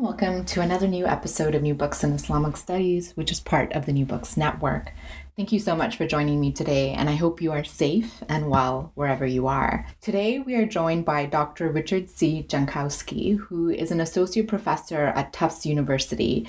[0.00, 3.70] And welcome to another new episode of New Books in Islamic Studies, which is part
[3.74, 4.92] of the New Books Network.
[5.36, 8.48] Thank you so much for joining me today, and I hope you are safe and
[8.48, 9.86] well wherever you are.
[10.00, 11.68] Today, we are joined by Dr.
[11.68, 12.42] Richard C.
[12.48, 16.48] Jankowsky, who is an associate professor at Tufts University,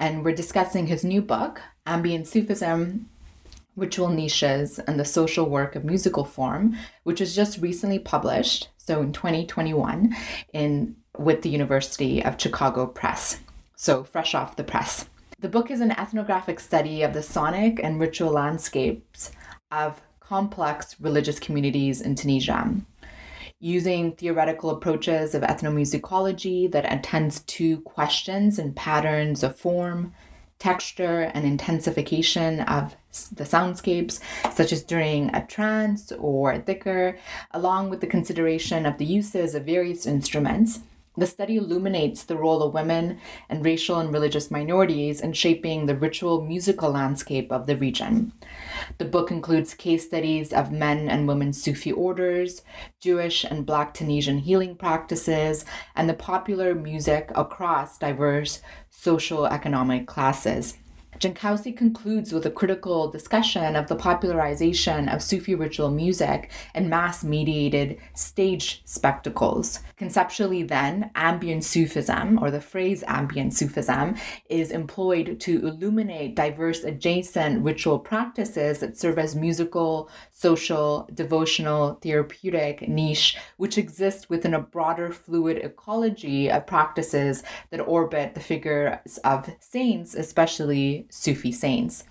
[0.00, 3.08] and we're discussing his new book, Ambient Sufism
[3.76, 9.00] Ritual Niches and the Social Work of Musical Form, which was just recently published, so
[9.00, 10.14] in 2021,
[10.52, 13.40] in with the University of Chicago Press.
[13.76, 15.06] So, fresh off the press.
[15.38, 19.30] The book is an ethnographic study of the sonic and ritual landscapes
[19.70, 22.74] of complex religious communities in Tunisia.
[23.58, 30.14] Using theoretical approaches of ethnomusicology that attends to questions and patterns of form,
[30.58, 32.96] texture, and intensification of
[33.32, 34.20] the soundscapes,
[34.54, 37.18] such as during a trance or a dhikr,
[37.50, 40.80] along with the consideration of the uses of various instruments,
[41.16, 45.96] the study illuminates the role of women and racial and religious minorities in shaping the
[45.96, 48.32] ritual musical landscape of the region.
[48.98, 52.62] The book includes case studies of men and women Sufi orders,
[53.00, 55.64] Jewish and Black Tunisian healing practices,
[55.96, 60.78] and the popular music across diverse social economic classes.
[61.20, 67.22] Jankowsky concludes with a critical discussion of the popularization of Sufi ritual music and mass
[67.22, 69.80] mediated stage spectacles.
[69.98, 74.16] Conceptually, then, ambient Sufism, or the phrase ambient Sufism,
[74.48, 82.88] is employed to illuminate diverse adjacent ritual practices that serve as musical, social, devotional, therapeutic
[82.88, 89.50] niche, which exist within a broader fluid ecology of practices that orbit the figures of
[89.60, 92.04] saints, especially Sufi saints.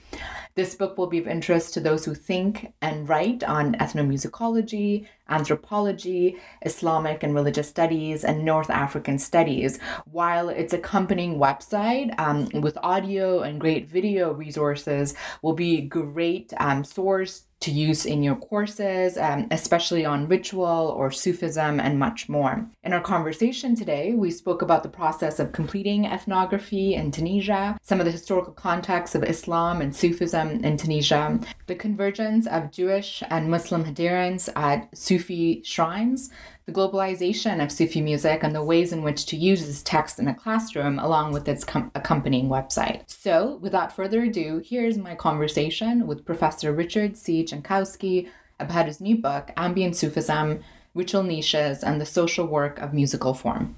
[0.55, 6.37] This book will be of interest to those who think and write on ethnomusicology, anthropology,
[6.63, 13.41] Islamic and religious studies, and North African studies, while its accompanying website um, with audio
[13.41, 19.17] and great video resources will be a great um, source to use in your courses,
[19.17, 22.65] um, especially on ritual or Sufism and much more.
[22.83, 27.99] In our conversation today, we spoke about the process of completing ethnography in Tunisia, some
[27.99, 33.51] of the historical context of Islam and Sufism in Tunisia, the convergence of Jewish and
[33.51, 36.29] Muslim adherents at Sufi shrines,
[36.69, 40.27] the globalization of Sufi music and the ways in which to use this text in
[40.27, 43.01] a classroom along with its com- accompanying website.
[43.07, 47.43] So, without further ado, here's my conversation with Professor Richard C.
[47.43, 50.63] Jankowsky about his new book, Ambient Sufism
[50.93, 53.75] Ritual Niches and the Social Work of Musical Form.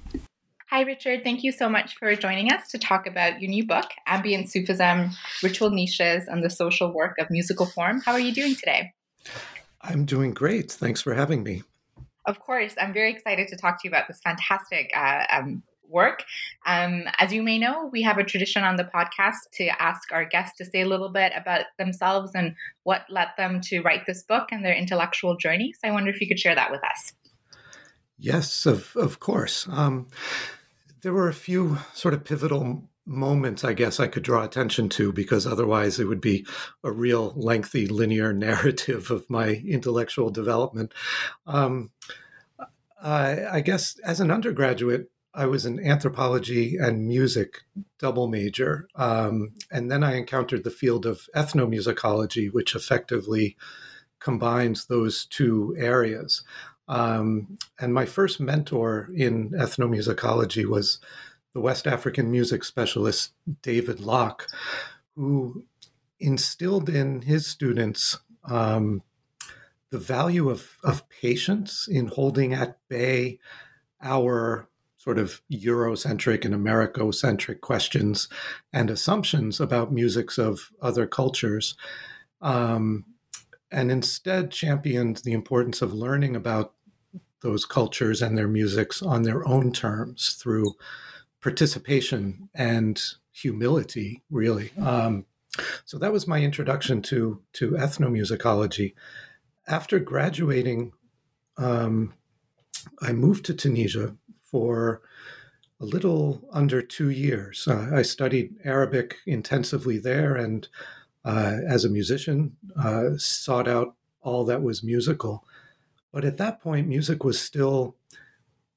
[0.68, 1.22] Hi, Richard.
[1.22, 5.10] Thank you so much for joining us to talk about your new book, Ambient Sufism
[5.42, 8.02] Ritual Niches and the Social Work of Musical Form.
[8.02, 8.92] How are you doing today?
[9.80, 10.70] I'm doing great.
[10.70, 11.62] Thanks for having me.
[12.26, 16.24] Of course, I'm very excited to talk to you about this fantastic uh, um, work.
[16.66, 20.24] Um, as you may know, we have a tradition on the podcast to ask our
[20.24, 24.22] guests to say a little bit about themselves and what led them to write this
[24.22, 25.72] book and their intellectual journey.
[25.72, 27.12] So I wonder if you could share that with us.
[28.18, 29.66] Yes, of, of course.
[29.70, 30.08] Um,
[31.02, 35.12] there were a few sort of pivotal moments I guess I could draw attention to
[35.12, 36.46] because otherwise it would be
[36.84, 40.92] a real lengthy linear narrative of my intellectual development.
[41.46, 41.90] Um,
[43.02, 47.62] I, I guess as an undergraduate, I was an anthropology and music
[47.98, 48.86] double major.
[48.94, 53.56] Um, and then I encountered the field of ethnomusicology, which effectively
[54.20, 56.44] combines those two areas.
[56.86, 61.00] Um, and my first mentor in ethnomusicology was
[61.54, 63.32] the West African music specialist
[63.62, 64.48] David Locke,
[65.16, 65.64] who
[66.18, 69.02] instilled in his students um,
[69.90, 73.38] the value of, of patience in holding at bay
[74.02, 78.28] our sort of Eurocentric and Americocentric questions
[78.72, 81.74] and assumptions about musics of other cultures,
[82.40, 83.04] um,
[83.70, 86.74] and instead championed the importance of learning about
[87.40, 90.72] those cultures and their musics on their own terms through
[91.42, 93.02] participation and
[93.32, 94.72] humility, really.
[94.80, 95.26] Um,
[95.84, 98.94] so that was my introduction to to ethnomusicology.
[99.66, 100.92] After graduating,
[101.58, 102.14] um,
[103.00, 104.16] I moved to Tunisia
[104.50, 105.02] for
[105.80, 107.66] a little under two years.
[107.68, 110.68] Uh, I studied Arabic intensively there and
[111.24, 115.44] uh, as a musician, uh, sought out all that was musical.
[116.12, 117.96] But at that point, music was still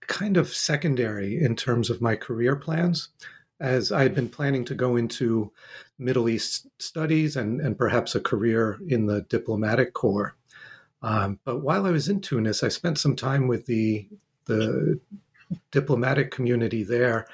[0.08, 3.10] kind of secondary in terms of my career plans,
[3.60, 5.52] as I had been planning to go into
[5.98, 10.36] Middle East studies and, and perhaps a career in the diplomatic corps.
[11.02, 14.08] Um, but while I was in Tunis, I spent some time with the
[14.46, 15.00] the
[15.72, 17.28] diplomatic community there,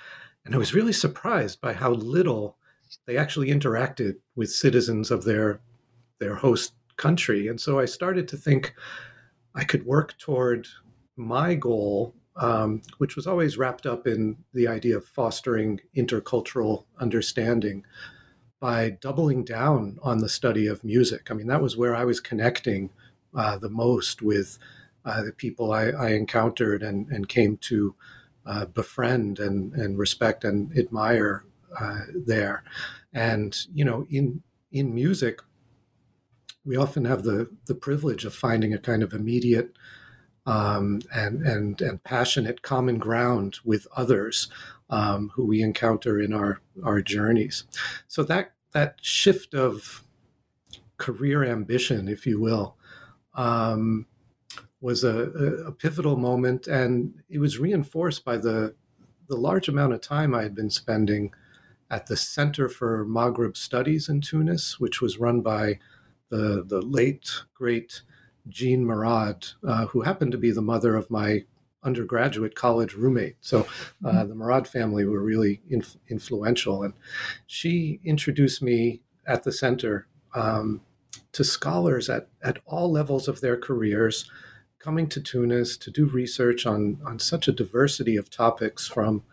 [0.45, 2.57] and I was really surprised by how little
[3.05, 5.61] they actually interacted with citizens of their
[6.19, 7.47] their host country.
[7.47, 8.73] And so I started to think
[9.55, 10.67] I could work toward
[11.15, 17.85] my goal, um, which was always wrapped up in the idea of fostering intercultural understanding
[18.59, 21.29] by doubling down on the study of music.
[21.29, 22.89] I mean, that was where I was connecting
[23.35, 24.57] uh, the most with
[25.05, 27.95] uh, the people I, I, encountered and, and came to
[28.45, 31.43] uh, befriend and, and respect and admire
[31.79, 32.63] uh, there.
[33.13, 35.41] And you know, in in music,
[36.65, 39.75] we often have the the privilege of finding a kind of immediate
[40.45, 44.49] um, and and and passionate common ground with others
[44.89, 47.65] um, who we encounter in our our journeys.
[48.07, 50.03] So that that shift of
[50.97, 52.77] career ambition, if you will,
[53.33, 54.05] um,
[54.79, 55.17] was a,
[55.67, 58.75] a, pivotal moment, and it was reinforced by the
[59.27, 61.31] the large amount of time I had been spending
[61.89, 65.79] at the Center for Maghreb Studies in Tunis, which was run by
[66.29, 68.01] the, the late, great
[68.47, 71.45] Jean Murad, uh, who happened to be the mother of my
[71.83, 73.35] undergraduate college roommate.
[73.41, 73.63] So uh,
[74.03, 74.29] mm-hmm.
[74.29, 76.83] the Murad family were really inf- influential.
[76.83, 76.93] And
[77.47, 80.81] she introduced me at the center um,
[81.31, 84.29] to scholars at, at all levels of their careers
[84.79, 89.23] coming to Tunis to do research on, on such a diversity of topics from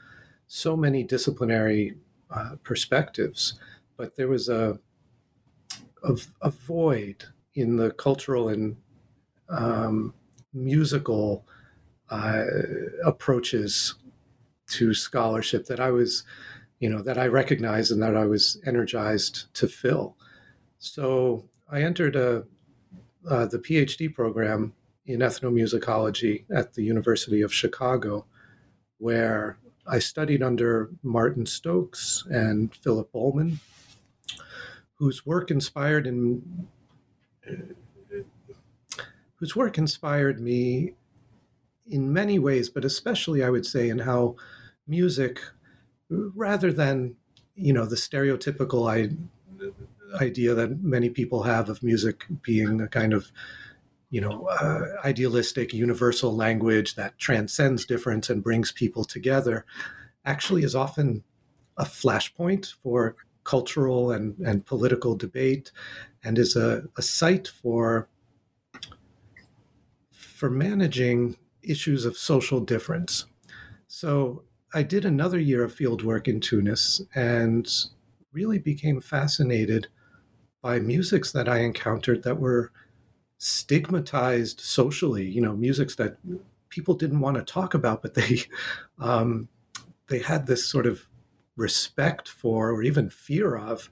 [0.47, 1.95] so many disciplinary
[2.31, 3.59] uh, perspectives,
[3.97, 4.79] but there was a,
[6.03, 7.25] a, a void
[7.55, 8.77] in the cultural and
[9.49, 10.15] um,
[10.53, 11.45] musical
[12.11, 12.45] uh,
[13.05, 13.95] approaches
[14.69, 16.25] to scholarship that I was,
[16.79, 20.17] you know, that I recognized and that I was energized to fill.
[20.79, 22.45] So I entered a
[23.29, 24.73] uh, the PhD program
[25.07, 28.27] in ethnomusicology at the University of Chicago,
[28.99, 33.59] where I studied under Martin Stokes and Philip Bohlman,
[34.95, 36.69] whose work inspired in,
[39.39, 40.95] whose work inspired me
[41.87, 44.37] in many ways, but especially I would say in how
[44.87, 45.41] music,
[46.11, 47.17] rather than
[47.55, 49.17] you know the stereotypical I,
[50.23, 53.31] idea that many people have of music being a kind of
[54.11, 59.67] you know, uh, idealistic universal language that transcends difference and brings people together,
[60.25, 61.23] actually is often
[61.77, 65.73] a flashpoint for cultural and, and political debate
[66.25, 68.09] and is a, a site for
[70.39, 73.27] for managing issues of social difference.
[73.89, 77.69] So I did another year of field work in Tunis and
[78.33, 79.89] really became fascinated
[80.63, 82.71] by musics that I encountered that were
[83.39, 85.27] stigmatized socially.
[85.27, 86.19] You know, musics that
[86.69, 88.43] people didn't want to talk about, but they
[89.01, 89.49] um,
[90.07, 91.09] they had this sort of
[91.57, 93.91] respect for or even fear of.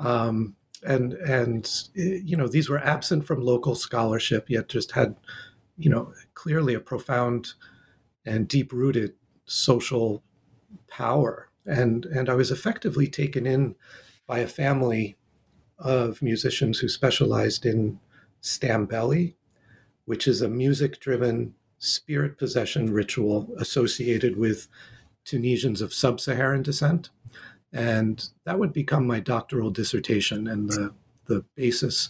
[0.00, 5.16] Um, and and you know these were absent from local scholarship yet just had
[5.76, 7.54] you know clearly a profound
[8.24, 9.14] and deep rooted
[9.44, 10.22] social
[10.88, 13.74] power and and I was effectively taken in
[14.26, 15.16] by a family
[15.78, 17.98] of musicians who specialized in
[18.42, 19.34] Stambeli,
[20.04, 24.68] which is a music driven spirit possession ritual associated with
[25.24, 27.10] Tunisians of sub Saharan descent.
[27.72, 30.94] And that would become my doctoral dissertation and the,
[31.26, 32.08] the basis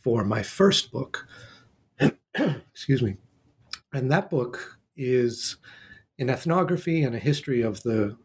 [0.00, 1.26] for my first book.
[2.72, 3.16] Excuse me.
[3.92, 5.56] And that book is
[6.18, 8.16] an ethnography and a history of the,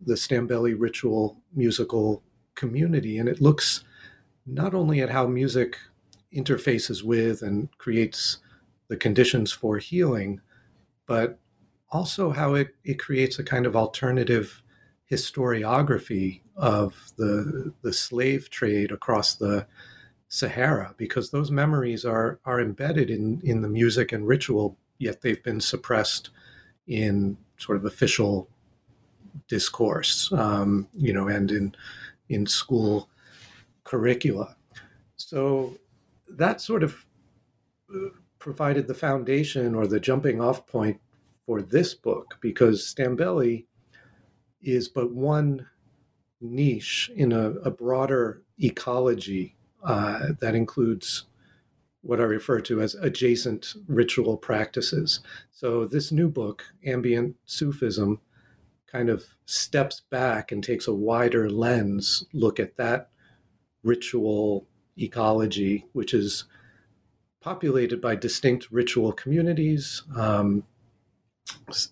[0.00, 2.22] the Stambeli ritual musical
[2.54, 3.18] community.
[3.18, 3.84] And it looks
[4.46, 5.76] not only at how music
[6.34, 8.38] interfaces with and creates
[8.88, 10.40] the conditions for healing,
[11.06, 11.38] but
[11.90, 14.62] also how it, it creates a kind of alternative
[15.10, 19.66] historiography of the, the slave trade across the
[20.32, 25.42] Sahara, because those memories are, are embedded in, in the music and ritual, yet they've
[25.42, 26.30] been suppressed
[26.86, 28.48] in sort of official
[29.46, 31.74] discourse, um, you know, and in,
[32.30, 33.10] in school
[33.84, 34.56] curricula.
[35.16, 35.76] So
[36.30, 37.04] that sort of
[37.94, 38.08] uh,
[38.38, 40.98] provided the foundation or the jumping off point
[41.44, 43.66] for this book because Stambeli
[44.62, 45.66] is but one
[46.40, 51.24] niche in a, a broader ecology uh, that includes
[52.02, 55.20] what I refer to as adjacent ritual practices.
[55.50, 58.20] So, this new book, Ambient Sufism,
[58.86, 63.10] kind of steps back and takes a wider lens look at that
[63.82, 64.66] ritual
[64.98, 66.44] ecology, which is
[67.40, 70.64] populated by distinct ritual communities um,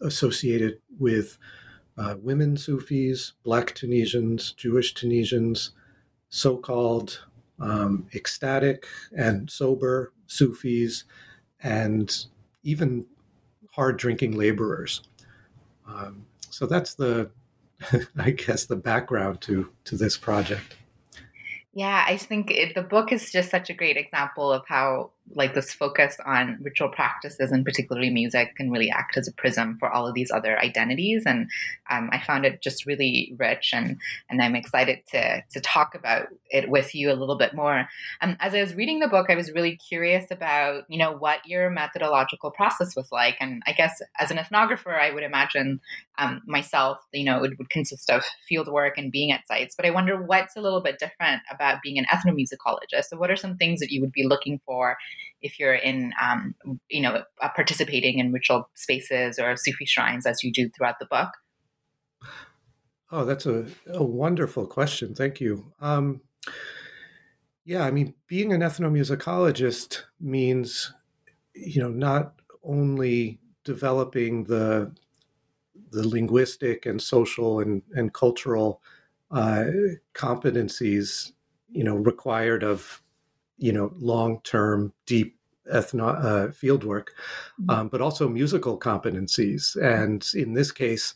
[0.00, 1.38] associated with
[1.96, 5.72] uh, women Sufis, Black Tunisians, Jewish Tunisians,
[6.28, 7.26] so called
[7.60, 8.86] um, ecstatic
[9.16, 11.04] and sober Sufis,
[11.62, 12.26] and
[12.62, 13.06] even
[13.72, 15.02] hard drinking laborers.
[15.86, 17.30] Um, so that's the,
[18.16, 20.76] I guess, the background to to this project.
[21.72, 25.54] Yeah, I think it, the book is just such a great example of how like
[25.54, 29.90] this focus on ritual practices and particularly music can really act as a prism for
[29.90, 31.22] all of these other identities.
[31.26, 31.48] And
[31.90, 33.96] um, i found it just really rich and
[34.28, 37.88] and i'm excited to to talk about it with you a little bit more.
[38.20, 41.40] Um, as i was reading the book i was really curious about you know what
[41.46, 43.36] your methodological process was like.
[43.40, 45.80] And i guess as an ethnographer i would imagine
[46.18, 49.74] um, myself you know it would consist of field work and being at sites.
[49.76, 53.04] But i wonder what's a little bit different about being an ethnomusicologist?
[53.04, 54.96] So what are some things that you would be looking for
[55.42, 56.54] if you're in, um,
[56.88, 61.06] you know, uh, participating in ritual spaces or Sufi shrines as you do throughout the
[61.06, 61.30] book?
[63.12, 65.14] Oh, that's a, a wonderful question.
[65.14, 65.72] Thank you.
[65.80, 66.20] Um,
[67.64, 70.92] yeah, I mean, being an ethnomusicologist means,
[71.54, 74.92] you know, not only developing the
[75.92, 78.80] the linguistic and social and, and cultural
[79.32, 79.64] uh,
[80.14, 81.32] competencies,
[81.68, 83.02] you know, required of
[83.60, 85.36] you know long term deep
[85.72, 87.14] ethno uh, field work,
[87.60, 87.70] mm-hmm.
[87.70, 89.76] um, but also musical competencies.
[89.76, 91.14] And in this case,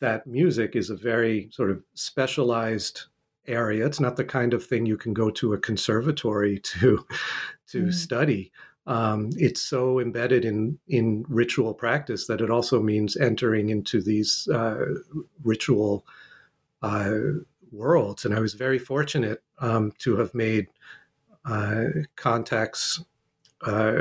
[0.00, 3.02] that music is a very sort of specialized
[3.46, 3.84] area.
[3.84, 7.04] It's not the kind of thing you can go to a conservatory to
[7.68, 7.94] to mm.
[7.94, 8.52] study.
[8.86, 14.48] Um, it's so embedded in in ritual practice that it also means entering into these
[14.48, 14.84] uh,
[15.42, 16.06] ritual
[16.82, 17.14] uh,
[17.72, 18.24] worlds.
[18.24, 20.68] And I was very fortunate um, to have made
[21.44, 21.84] uh,
[22.16, 23.02] contacts
[23.66, 23.92] uh,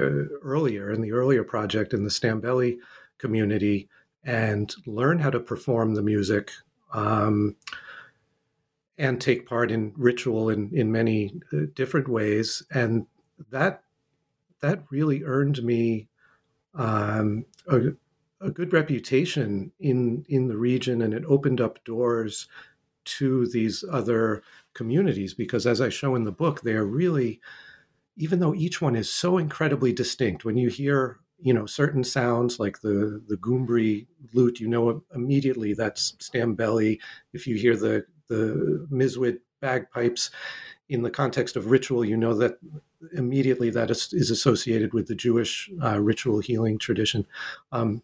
[0.41, 2.77] earlier in the earlier project in the Stambeli
[3.17, 3.89] community
[4.23, 6.51] and learn how to perform the music
[6.93, 7.55] um,
[8.97, 12.63] and take part in ritual in, in many uh, different ways.
[12.71, 13.07] And
[13.49, 13.83] that
[14.61, 16.07] that really earned me
[16.75, 17.89] um, a,
[18.39, 22.47] a, good reputation in in the region, and it opened up doors
[23.05, 24.41] to these other
[24.73, 27.41] communities because as I show in the book, they are really,
[28.17, 32.59] even though each one is so incredibly distinct, when you hear you know certain sounds
[32.59, 36.99] like the the gumbri lute, you know immediately that's Stambeli.
[37.33, 40.29] If you hear the the Mizwid bagpipes
[40.89, 42.57] in the context of ritual, you know that
[43.13, 47.25] immediately that is, is associated with the Jewish uh, ritual healing tradition.
[47.71, 48.01] Um,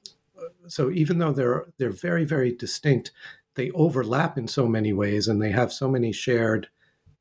[0.67, 3.11] so even though they're they're very very distinct,
[3.55, 6.67] they overlap in so many ways and they have so many shared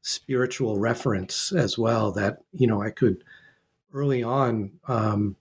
[0.02, 3.24] spiritual reference as well that you know I could
[3.92, 5.36] early on um,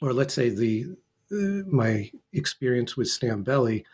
[0.00, 0.86] or let's say the
[1.30, 3.84] uh, my experience with Stambeli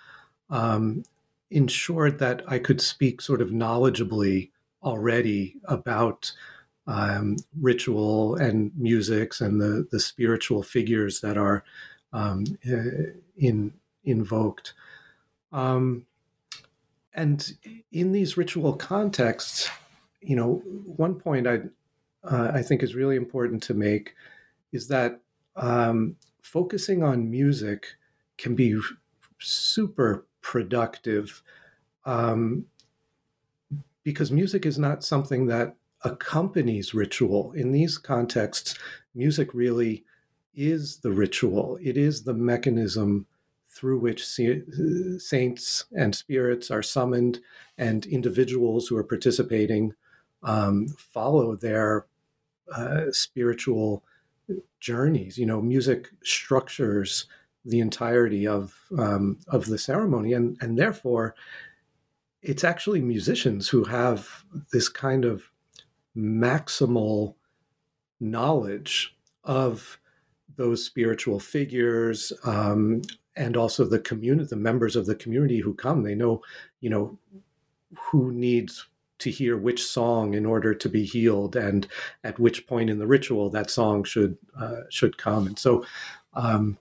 [0.50, 1.04] um,
[1.50, 4.50] ensured that I could speak sort of knowledgeably
[4.82, 6.32] already about
[6.86, 11.64] um, ritual and musics and the the spiritual figures that are
[12.12, 13.72] um, uh, in
[14.04, 14.72] invoked.
[15.52, 16.06] Um,
[17.18, 17.56] and
[17.90, 19.68] in these ritual contexts,
[20.20, 21.62] you know, one point I
[22.22, 24.14] uh, I think is really important to make
[24.72, 25.20] is that
[25.56, 27.96] um, focusing on music
[28.36, 28.78] can be
[29.40, 31.42] super productive
[32.04, 32.66] um,
[34.04, 37.52] because music is not something that accompanies ritual.
[37.52, 38.78] In these contexts,
[39.14, 40.04] music really
[40.54, 41.78] is the ritual.
[41.82, 43.26] It is the mechanism
[43.78, 47.38] through which saints and spirits are summoned
[47.78, 49.94] and individuals who are participating
[50.42, 52.06] um, follow their
[52.74, 54.02] uh, spiritual
[54.80, 55.38] journeys.
[55.38, 57.26] You know, music structures
[57.64, 61.36] the entirety of um, of the ceremony, and and therefore,
[62.42, 65.52] it's actually musicians who have this kind of
[66.16, 67.34] maximal
[68.18, 70.00] knowledge of
[70.56, 73.00] those spiritual figures, um,
[73.38, 76.42] and also the community, the members of the community who come, they know,
[76.80, 77.18] you know,
[77.96, 78.86] who needs
[79.20, 81.86] to hear which song in order to be healed, and
[82.24, 85.46] at which point in the ritual that song should uh, should come.
[85.46, 85.84] And so,
[86.34, 86.78] um,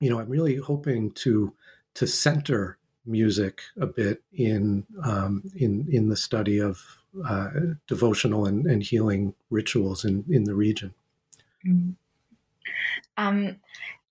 [0.00, 1.52] you know, I'm really hoping to
[1.94, 6.80] to center music a bit in um, in in the study of
[7.26, 7.50] uh,
[7.86, 10.94] devotional and, and healing rituals in in the region.
[11.66, 11.92] Mm-hmm.
[13.16, 13.56] Um,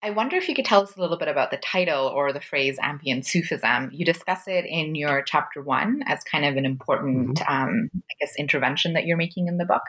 [0.05, 2.39] I wonder if you could tell us a little bit about the title or the
[2.39, 3.89] phrase ambient Sufism.
[3.91, 7.51] You discuss it in your chapter one as kind of an important, mm-hmm.
[7.51, 9.81] um, I guess, intervention that you're making in the book.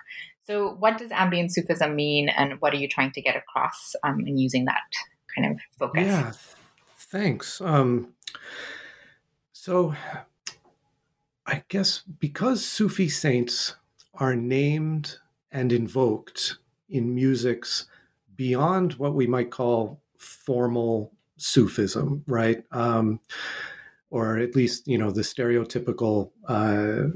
[0.47, 4.21] So, what does ambient Sufism mean, and what are you trying to get across um,
[4.21, 4.81] in using that
[5.35, 6.07] kind of focus?
[6.07, 6.33] Yeah,
[6.97, 7.61] thanks.
[7.61, 8.15] Um,
[9.53, 9.95] so,
[11.45, 13.75] I guess because Sufi saints
[14.15, 15.19] are named
[15.53, 16.57] and invoked
[16.89, 17.85] in music's
[18.35, 22.65] beyond what we might call formal Sufism, right?
[22.73, 23.21] Um,
[24.11, 27.09] or at least, you know, the stereotypical, uh,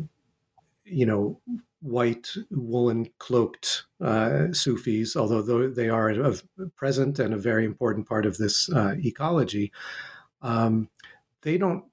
[0.85, 1.40] you know,
[1.80, 6.35] white woolen cloaked uh, Sufis, although they are a
[6.76, 9.73] present and a very important part of this uh, ecology,
[10.42, 10.88] um,
[11.42, 11.85] they don't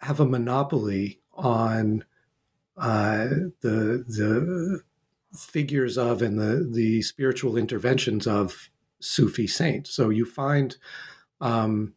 [0.00, 2.04] have a monopoly on
[2.76, 3.28] uh,
[3.60, 4.82] the the
[5.36, 8.70] figures of and the the spiritual interventions of
[9.04, 9.90] Sufi saints.
[9.90, 10.76] So you find,
[11.40, 11.94] um,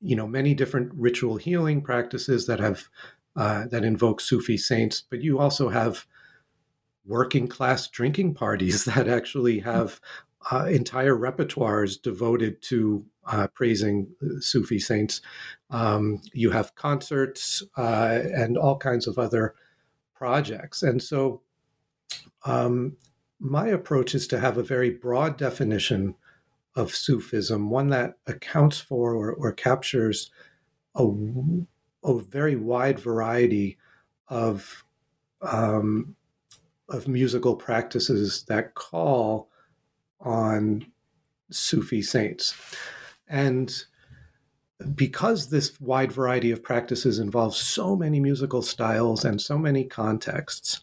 [0.00, 2.88] you know, many different ritual healing practices that have
[3.34, 6.06] uh, that invoke Sufi saints, but you also have
[7.04, 10.00] working class drinking parties that actually have
[10.50, 14.08] uh, entire repertoires devoted to uh, praising
[14.40, 15.20] Sufi saints.
[15.70, 19.54] Um, you have concerts uh, and all kinds of other
[20.14, 20.82] projects.
[20.82, 21.42] And so
[22.44, 22.96] um,
[23.38, 26.16] my approach is to have a very broad definition
[26.74, 30.30] of Sufism, one that accounts for or, or captures
[30.94, 31.06] a,
[32.04, 33.78] a, very wide variety
[34.28, 34.84] of
[35.42, 36.16] um,
[36.88, 39.48] of musical practices that call
[40.20, 40.86] on
[41.50, 42.54] Sufi saints,
[43.28, 43.84] and
[44.94, 50.80] because this wide variety of practices involves so many musical styles and so many contexts,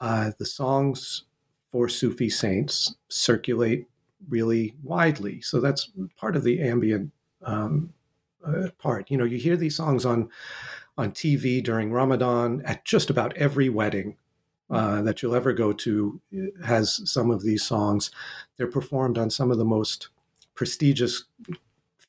[0.00, 1.24] uh, the songs
[1.70, 3.86] for Sufi saints circulate
[4.28, 5.40] really widely.
[5.40, 7.92] So that's part of the ambient um,
[8.44, 9.10] uh, part.
[9.10, 10.30] You know, you hear these songs on
[10.96, 14.16] on TV during Ramadan at just about every wedding
[14.70, 16.20] uh, that you'll ever go to
[16.64, 18.10] has some of these songs.
[18.56, 20.08] They're performed on some of the most
[20.54, 21.24] prestigious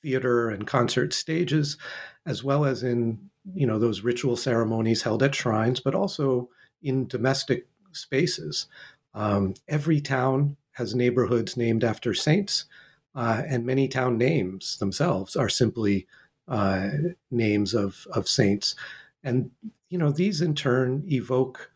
[0.01, 1.77] theater and concert stages,
[2.25, 6.49] as well as in you know those ritual ceremonies held at shrines, but also
[6.81, 8.67] in domestic spaces.
[9.13, 12.65] Um, every town has neighborhoods named after saints,
[13.13, 16.07] uh, and many town names themselves are simply
[16.47, 16.89] uh,
[17.29, 18.75] names of, of saints.
[19.23, 19.51] And,
[19.89, 21.71] you know, these in turn evoke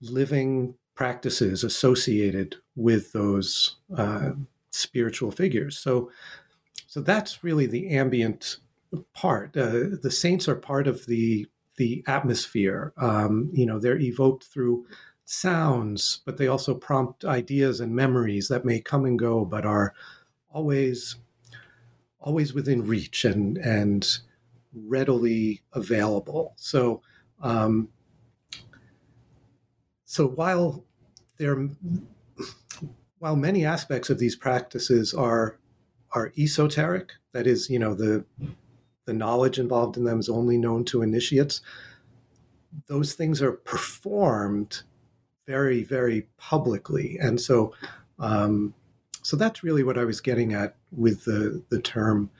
[0.00, 4.30] living practices associated with those uh,
[4.70, 5.76] spiritual figures.
[5.76, 6.10] So,
[6.86, 8.56] so that's really the ambient
[9.12, 9.56] part.
[9.56, 12.92] Uh, the saints are part of the the atmosphere.
[12.98, 14.84] Um, you know, they're evoked through
[15.30, 19.94] sounds, but they also prompt ideas and memories that may come and go, but are
[20.50, 21.16] always
[22.18, 24.18] always within reach and and
[24.74, 26.54] readily available.
[26.56, 27.02] So
[27.40, 27.88] um,
[30.04, 30.84] so while
[31.38, 31.68] there
[33.20, 35.58] while many aspects of these practices are
[36.12, 38.24] are esoteric, that is, you know, the
[39.04, 41.60] the knowledge involved in them is only known to initiates.
[42.88, 44.82] Those things are performed
[45.50, 47.18] very, very publicly.
[47.20, 47.74] And so,
[48.20, 48.72] um,
[49.22, 52.30] so that's really what I was getting at with the, the term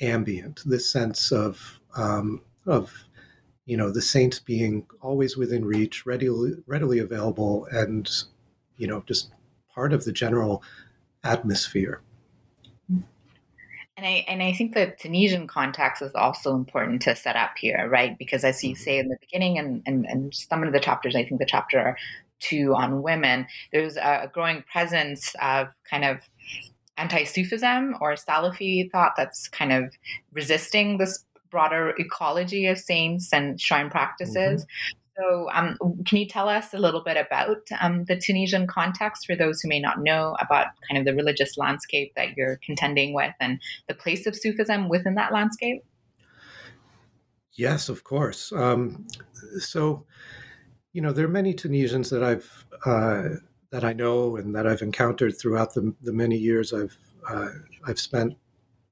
[0.00, 2.90] ambient, this sense of, um, of,
[3.66, 8.08] you know, the saints being always within reach, readily, readily available, and,
[8.78, 9.32] you know, just
[9.74, 10.62] part of the general
[11.22, 12.00] atmosphere.
[13.98, 17.88] And I and I think the Tunisian context is also important to set up here,
[17.88, 18.16] right?
[18.18, 18.82] Because as you mm-hmm.
[18.82, 21.96] say in the beginning and, and, and some of the chapters, I think the chapter
[22.40, 26.18] two on women, there's a growing presence of kind of
[26.98, 29.92] anti-Sufism or Salafi thought that's kind of
[30.32, 34.62] resisting this broader ecology of saints and shrine practices.
[34.62, 34.98] Mm-hmm.
[35.18, 39.34] So, um, can you tell us a little bit about um, the Tunisian context for
[39.34, 43.32] those who may not know about kind of the religious landscape that you're contending with
[43.40, 45.82] and the place of Sufism within that landscape?
[47.54, 48.52] Yes, of course.
[48.52, 49.06] Um,
[49.58, 50.04] so,
[50.96, 53.28] you know, there are many Tunisians that I've uh,
[53.70, 56.96] that I know and that I've encountered throughout the, the many years I've
[57.28, 57.50] uh,
[57.86, 58.38] I've spent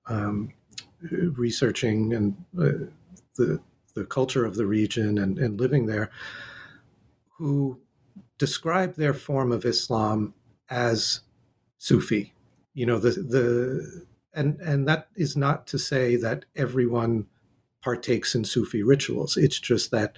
[0.04, 0.52] um,
[1.00, 2.90] researching and uh,
[3.36, 3.58] the
[3.94, 6.10] the culture of the region and, and living there,
[7.38, 7.80] who
[8.36, 10.34] describe their form of Islam
[10.68, 11.20] as
[11.78, 12.34] Sufi.
[12.74, 17.28] You know, the the and and that is not to say that everyone
[17.80, 19.38] partakes in Sufi rituals.
[19.38, 20.16] It's just that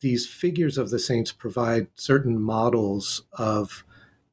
[0.00, 3.84] these figures of the saints provide certain models of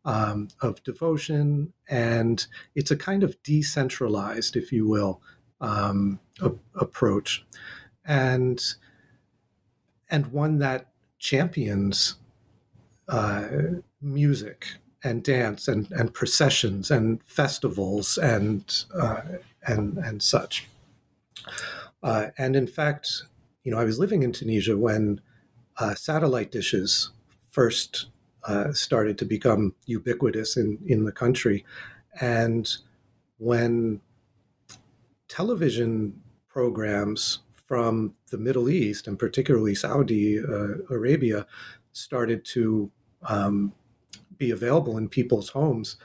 [0.06, 5.22] um, of devotion, and it's a kind of decentralized, if you will,
[5.60, 7.44] um, a, approach,
[8.06, 8.64] and
[10.10, 12.16] and one that champions
[13.08, 13.48] uh,
[14.02, 14.68] music
[15.04, 19.22] and dance and, and processions and festivals and uh,
[19.64, 20.68] and and such.
[22.04, 23.24] Uh, and in fact,
[23.64, 25.22] you know, I was living in Tunisia when
[25.78, 27.12] uh, satellite dishes
[27.52, 28.08] first
[28.48, 31.66] uh, started to become ubiquitous in, in the country.
[32.22, 32.72] And
[33.38, 34.02] when
[35.28, 41.48] television programs from the Middle East and particularly Saudi uh, Arabia
[41.92, 42.92] started to
[43.24, 43.74] um,
[44.38, 45.98] be available in people's homes,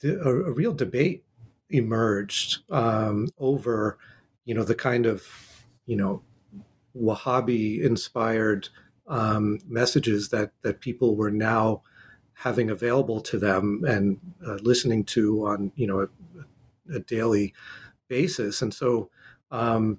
[0.00, 1.24] the, a, a, real debate
[1.68, 3.98] emerged um, over,
[4.44, 5.24] you know, the kind of,
[5.86, 6.22] you know,
[6.96, 8.68] Wahhabi inspired
[9.10, 11.82] um, messages that that people were now
[12.32, 17.52] having available to them and uh, listening to on you know a, a daily
[18.08, 19.10] basis, and so
[19.50, 19.98] um,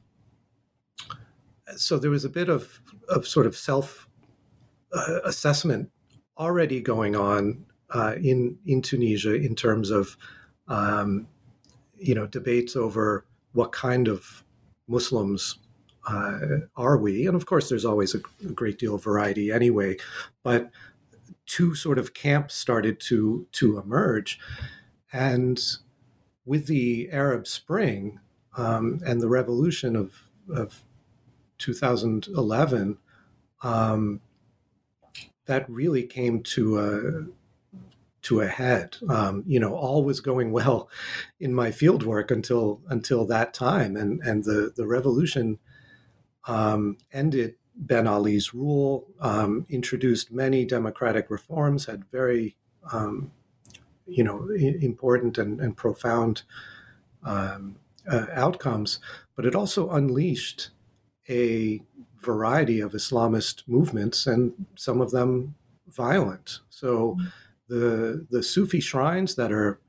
[1.75, 4.07] so there was a bit of of sort of self
[4.93, 5.91] uh, assessment
[6.37, 10.17] already going on uh, in in Tunisia in terms of
[10.67, 11.27] um,
[11.97, 14.45] you know debates over what kind of
[14.87, 15.57] Muslims
[16.07, 16.39] uh,
[16.75, 17.27] are we?
[17.27, 19.97] And of course, there's always a, a, great deal of variety anyway.
[20.43, 20.71] But
[21.45, 24.39] two sort of camps started to to emerge,
[25.13, 25.61] and
[26.45, 28.19] with the Arab Spring
[28.57, 30.81] um, and the revolution of of
[31.59, 32.97] 2011,
[33.61, 34.21] um,
[35.45, 37.25] that really came to a
[38.23, 38.97] to a head.
[39.09, 40.89] Um, you know, all was going well
[41.39, 45.59] in my fieldwork until until that time, and and the the revolution
[46.45, 52.55] um, ended Ben Ali's rule, um, introduced many democratic reforms, had very,
[52.91, 53.31] um,
[54.05, 56.43] you know, important and, and profound
[57.23, 57.77] um,
[58.09, 58.99] uh, outcomes,
[59.35, 60.69] but it also unleashed
[61.29, 61.81] a
[62.19, 65.55] variety of Islamist movements, and some of them
[65.87, 66.59] violent.
[66.69, 67.27] So, mm-hmm.
[67.67, 69.79] the the Sufi shrines that are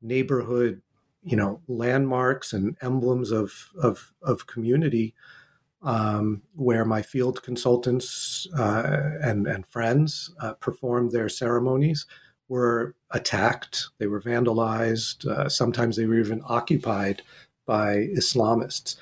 [0.00, 0.82] neighborhood,
[1.22, 5.14] you know, landmarks and emblems of of, of community
[5.84, 12.06] um, where my field consultants uh, and, and friends uh, performed their ceremonies
[12.48, 17.22] were attacked, they were vandalized, uh, sometimes they were even occupied
[17.66, 18.96] by Islamists.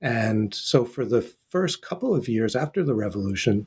[0.00, 3.66] And so, for the first couple of years after the revolution,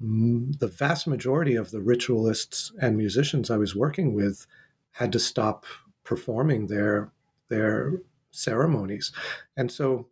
[0.00, 4.46] the vast majority of the ritualists and musicians I was working with
[4.92, 5.64] had to stop
[6.02, 7.10] performing their
[7.48, 9.12] their ceremonies.
[9.56, 10.08] And so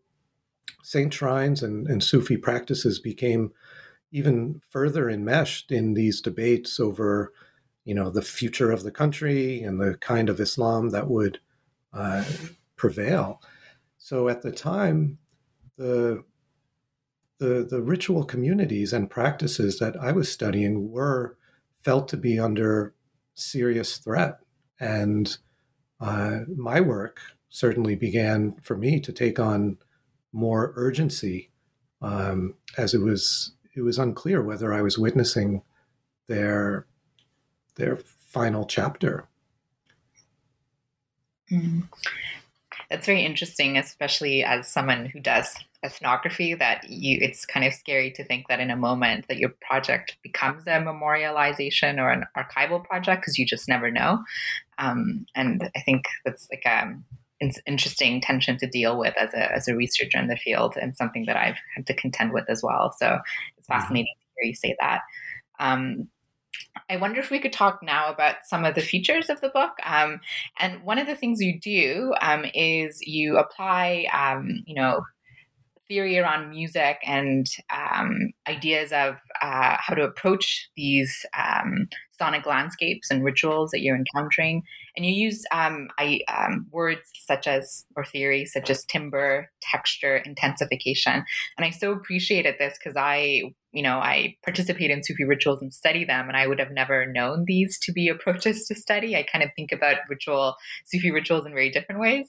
[0.83, 3.53] saint shrines and, and Sufi practices became
[4.11, 7.33] even further enmeshed in these debates over,
[7.85, 11.39] you know, the future of the country and the kind of Islam that would
[11.93, 12.25] uh,
[12.77, 13.41] prevail.
[13.99, 15.19] So at the time,
[15.77, 16.25] the
[17.39, 21.37] the the ritual communities and practices that I was studying were
[21.83, 22.95] felt to be under
[23.35, 24.39] serious threat,
[24.79, 25.37] and
[26.01, 29.79] uh, my work certainly began for me to take on
[30.33, 31.51] more urgency,
[32.01, 35.63] um, as it was it was unclear whether I was witnessing
[36.29, 36.87] their
[37.77, 39.29] their final chapter.
[41.51, 41.89] Mm.
[42.91, 46.55] That's very interesting, especially as someone who does ethnography.
[46.55, 50.17] That you, it's kind of scary to think that in a moment that your project
[50.23, 54.23] becomes a memorialization or an archival project because you just never know.
[54.79, 57.05] Um, and I think that's like a um,
[57.67, 61.25] interesting tension to deal with as a, as a researcher in the field and something
[61.27, 62.95] that I've had to contend with as well.
[62.99, 63.19] So
[63.57, 63.81] it's mm-hmm.
[63.81, 64.41] fascinating mm-hmm.
[64.41, 65.01] to hear you say that.
[65.59, 66.09] Um,
[66.91, 69.73] I wonder if we could talk now about some of the features of the book.
[69.85, 70.21] Um,
[70.59, 75.03] and one of the things you do um, is you apply, um, you know,
[75.89, 81.89] theory around music and um, ideas of uh, how to approach these um,
[82.23, 84.63] sonic landscapes and rituals that you're encountering.
[84.97, 90.19] And you use um, I, um, words such as, or theories such as timbre, texture,
[90.19, 91.25] intensification.
[91.57, 95.73] And I so appreciated this because I you know, I participate in Sufi rituals and
[95.73, 99.17] study them, and I would have never known these to be approaches to study.
[99.17, 102.29] I kind of think about ritual Sufi rituals in very different ways.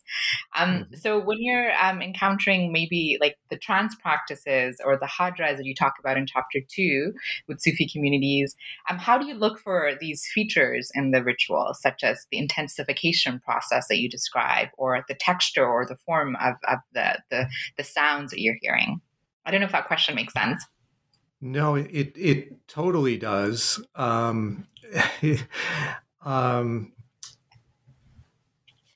[0.58, 0.96] Um, mm-hmm.
[0.96, 5.76] So when you're um, encountering maybe like the trance practices or the hadras that you
[5.76, 7.14] talk about in chapter two
[7.48, 8.56] with Sufi communities,
[8.90, 13.40] um, how do you look for these features in the ritual, such as the intensification
[13.40, 17.84] process that you describe, or the texture or the form of, of the, the the
[17.84, 19.02] sounds that you're hearing?
[19.46, 20.66] I don't know if that question makes sense.
[21.46, 23.86] No, it it totally does.
[23.96, 24.66] Um,
[26.22, 26.94] um,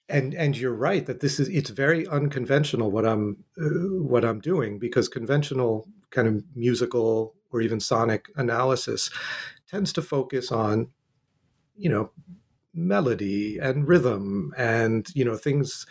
[0.07, 4.39] and and you're right that this is it's very unconventional what I'm uh, what I'm
[4.39, 9.09] doing because conventional kind of musical or even sonic analysis
[9.69, 10.87] tends to focus on
[11.75, 12.11] you know
[12.73, 15.85] melody and rhythm and you know things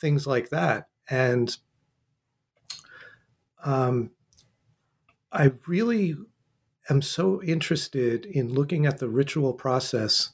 [0.00, 1.58] things like that and
[3.64, 4.10] um,
[5.34, 6.16] I really
[6.88, 10.30] am so interested in looking at the ritual process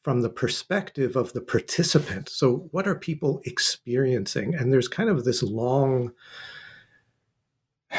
[0.00, 2.28] from the perspective of the participant.
[2.28, 4.54] So, what are people experiencing?
[4.54, 6.12] And there's kind of this long,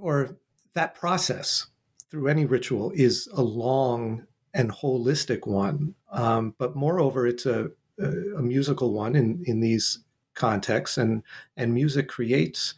[0.00, 0.36] or
[0.74, 1.66] that process
[2.10, 5.94] through any ritual is a long and holistic one.
[6.10, 10.00] Um, but moreover, it's a, a, a musical one in, in these
[10.34, 11.22] contexts, and,
[11.56, 12.74] and music creates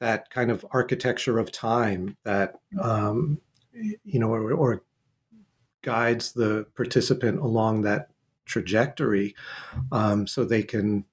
[0.00, 3.38] that kind of architecture of time that um,
[3.72, 4.82] you know or, or,
[5.82, 8.08] guides the participant along that
[8.44, 9.36] trajectory
[9.92, 11.04] um, so they can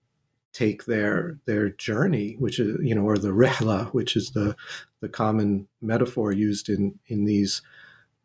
[0.52, 4.56] take their their journey which is you know or the rehla which is the
[5.00, 7.62] the common metaphor used in in these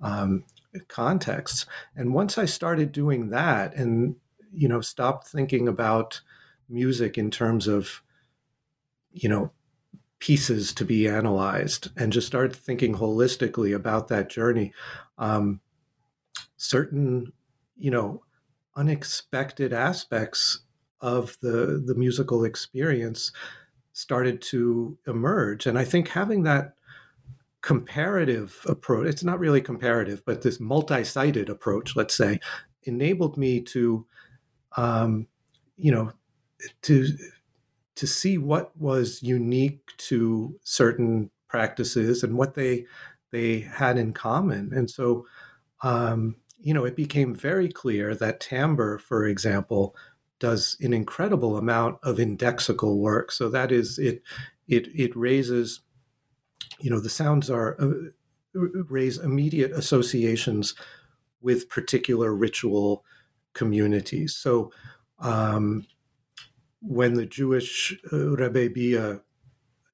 [0.01, 0.45] um,
[0.87, 1.67] contexts.
[1.97, 4.17] And once i started doing that and
[4.53, 6.21] you know stopped thinking about
[6.69, 8.03] music in terms of
[9.13, 9.51] you know
[10.19, 14.73] pieces to be analyzed and just start thinking holistically about that journey.
[15.19, 15.61] Um,
[16.57, 17.33] certain
[17.77, 18.23] you know
[18.77, 20.61] unexpected aspects
[21.01, 23.33] of the the musical experience
[23.93, 25.67] started to emerge.
[25.67, 26.75] And i think having that
[27.61, 32.39] comparative approach it's not really comparative but this multi-sited approach let's say
[32.85, 34.07] enabled me to
[34.77, 35.27] um,
[35.77, 36.13] you know
[36.83, 37.09] to
[37.99, 42.87] to see what was unique to certain practices and what they
[43.33, 44.73] they had in common.
[44.73, 45.27] And so,
[45.83, 49.97] um, you know, it became very clear that timbre, for example,
[50.39, 53.33] does an incredible amount of indexical work.
[53.33, 54.23] So that is it.
[54.69, 55.81] It it raises,
[56.79, 60.77] you know, the sounds are uh, raise immediate associations
[61.41, 63.05] with particular ritual
[63.55, 64.37] communities.
[64.37, 64.71] So.
[65.19, 65.85] Um,
[66.81, 69.17] when the Jewish uh,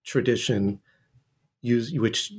[0.05, 0.81] tradition,
[1.63, 2.33] use, which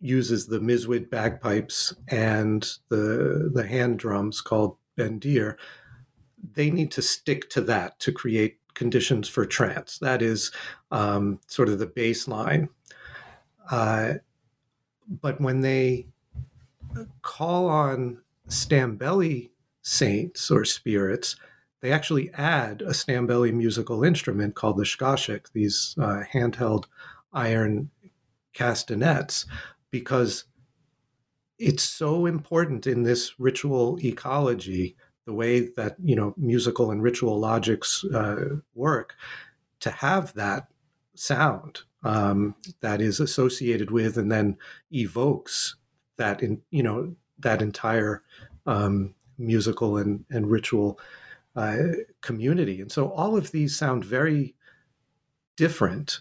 [0.00, 5.56] uses the Mizwid bagpipes and the the hand drums called bendir,
[6.54, 9.98] they need to stick to that to create conditions for trance.
[9.98, 10.50] That is
[10.90, 12.68] um, sort of the baseline.
[13.70, 14.14] Uh,
[15.20, 16.06] but when they
[17.22, 19.50] call on Stambeli
[19.82, 21.36] saints or spirits,
[21.82, 26.84] they actually add a Stambeli musical instrument called the shkashik, these uh, handheld
[27.32, 27.90] iron
[28.54, 29.46] castanets,
[29.90, 30.44] because
[31.58, 37.38] it's so important in this ritual ecology, the way that you know musical and ritual
[37.38, 39.14] logics uh, work,
[39.80, 40.68] to have that
[41.14, 44.56] sound um, that is associated with and then
[44.92, 45.76] evokes
[46.16, 48.22] that in you know that entire
[48.66, 51.00] um, musical and, and ritual
[51.56, 51.76] uh,
[52.20, 52.80] community.
[52.80, 54.54] And so all of these sound very
[55.56, 56.20] different,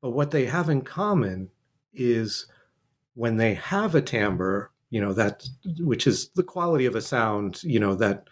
[0.00, 1.50] but what they have in common
[1.92, 2.46] is
[3.14, 5.46] when they have a timbre, you know, that
[5.78, 8.28] which is the quality of a sound, you know, that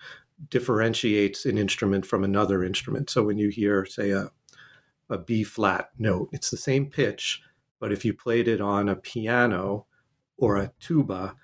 [0.48, 3.10] differentiates an instrument from another instrument.
[3.10, 4.30] So when you hear, say, a
[5.10, 7.42] a B flat note, it's the same pitch,
[7.80, 9.86] but if you played it on a piano
[10.36, 11.34] or a tuba,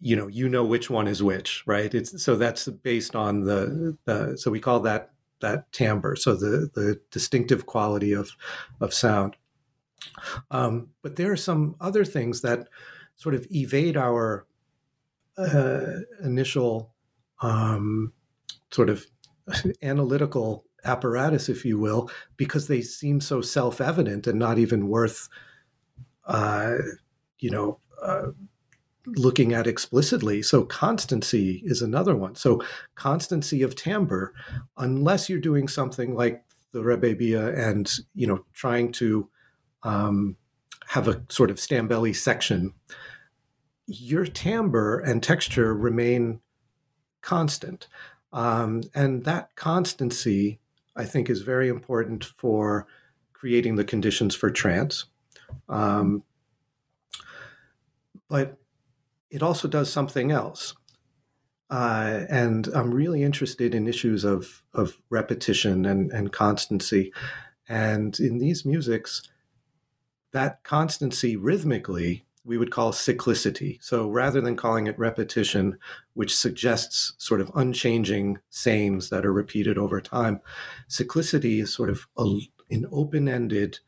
[0.00, 1.94] you know you know which one is which right?
[1.94, 6.68] It's so that's based on the, the so we call that that timbre so the
[6.74, 8.30] the distinctive quality of
[8.80, 9.36] of sound.
[10.50, 12.68] Um, but there are some other things that
[13.16, 14.46] sort of evade our
[15.36, 16.94] uh, initial
[17.40, 18.12] um,
[18.70, 19.06] sort of
[19.82, 25.28] analytical apparatus, if you will, because they seem so self-evident and not even worth,
[26.26, 26.74] uh,
[27.38, 28.28] you know, uh,
[29.16, 30.42] looking at explicitly.
[30.42, 32.34] So constancy is another one.
[32.34, 32.62] So
[32.94, 34.32] constancy of timbre,
[34.76, 39.28] unless you're doing something like the Rebbe and you know trying to
[39.82, 40.36] um,
[40.86, 42.74] have a sort of Stambeli section,
[43.86, 46.40] your timbre and texture remain
[47.22, 47.88] constant.
[48.32, 50.60] Um, and that constancy,
[50.96, 52.86] I think, is very important for
[53.32, 55.06] creating the conditions for trance.
[55.68, 56.22] Um,
[58.28, 58.58] but
[59.30, 60.74] it also does something else.
[61.70, 67.12] Uh, and I'm really interested in issues of, of repetition and, and constancy.
[67.68, 69.22] And in these musics,
[70.32, 73.78] that constancy rhythmically we would call cyclicity.
[73.82, 75.78] So rather than calling it repetition,
[76.14, 80.40] which suggests sort of unchanging sames that are repeated over time,
[80.88, 83.80] cyclicity is sort of a, an open ended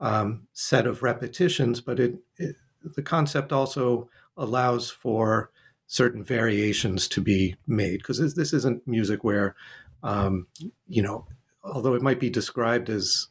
[0.00, 5.50] um, set of repetitions, but it, it, the concept also allows for
[5.86, 9.54] certain variations to be made because this, this, isn't music where,
[10.02, 10.46] um,
[10.88, 11.26] you know,
[11.62, 13.28] although it might be described as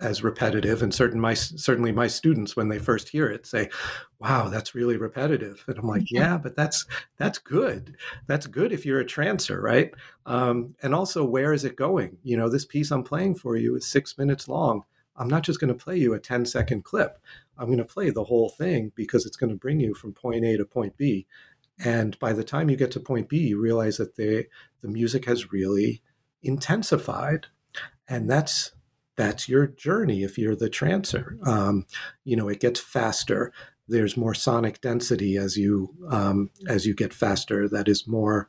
[0.00, 3.70] as repetitive and certain my certainly my students when they first hear it say
[4.18, 5.62] wow that's really repetitive.
[5.68, 6.36] And i'm like yeah.
[6.36, 6.86] But that's
[7.18, 7.96] that's good.
[8.26, 9.92] That's good if you're a trancer right?
[10.26, 12.18] Um, and also where is it going?
[12.24, 14.82] You know this piece i'm playing for you is six minutes long.
[15.16, 17.18] I'm not just going to play you a 10 second clip
[17.62, 20.44] i'm going to play the whole thing because it's going to bring you from point
[20.44, 21.26] a to point b
[21.82, 24.44] and by the time you get to point b you realize that the
[24.82, 26.02] the music has really
[26.42, 27.46] intensified
[28.08, 28.72] and that's
[29.16, 31.36] that's your journey if you're the trancer.
[31.46, 31.86] Um,
[32.24, 33.52] you know, it gets faster.
[33.88, 37.68] There's more sonic density as you um, as you get faster.
[37.68, 38.48] That is more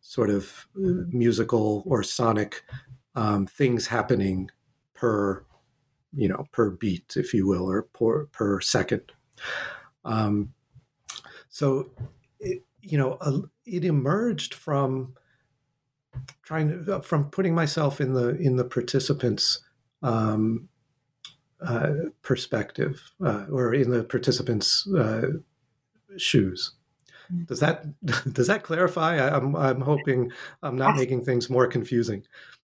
[0.00, 2.62] sort of uh, musical or sonic
[3.14, 4.50] um, things happening
[4.94, 5.44] per
[6.16, 9.12] you know per beat, if you will, or per per second.
[10.04, 10.52] Um,
[11.48, 11.90] so,
[12.40, 15.14] it, you know, uh, it emerged from
[16.42, 19.62] trying to from putting myself in the in the participants
[20.02, 20.68] um,
[21.60, 25.28] uh, perspective uh, or in the participants' uh,
[26.16, 26.72] shoes.
[27.32, 27.46] Mm.
[27.46, 27.84] Does that
[28.32, 29.16] does that clarify?
[29.16, 32.24] I, am I'm, I'm hoping I'm not making things more confusing.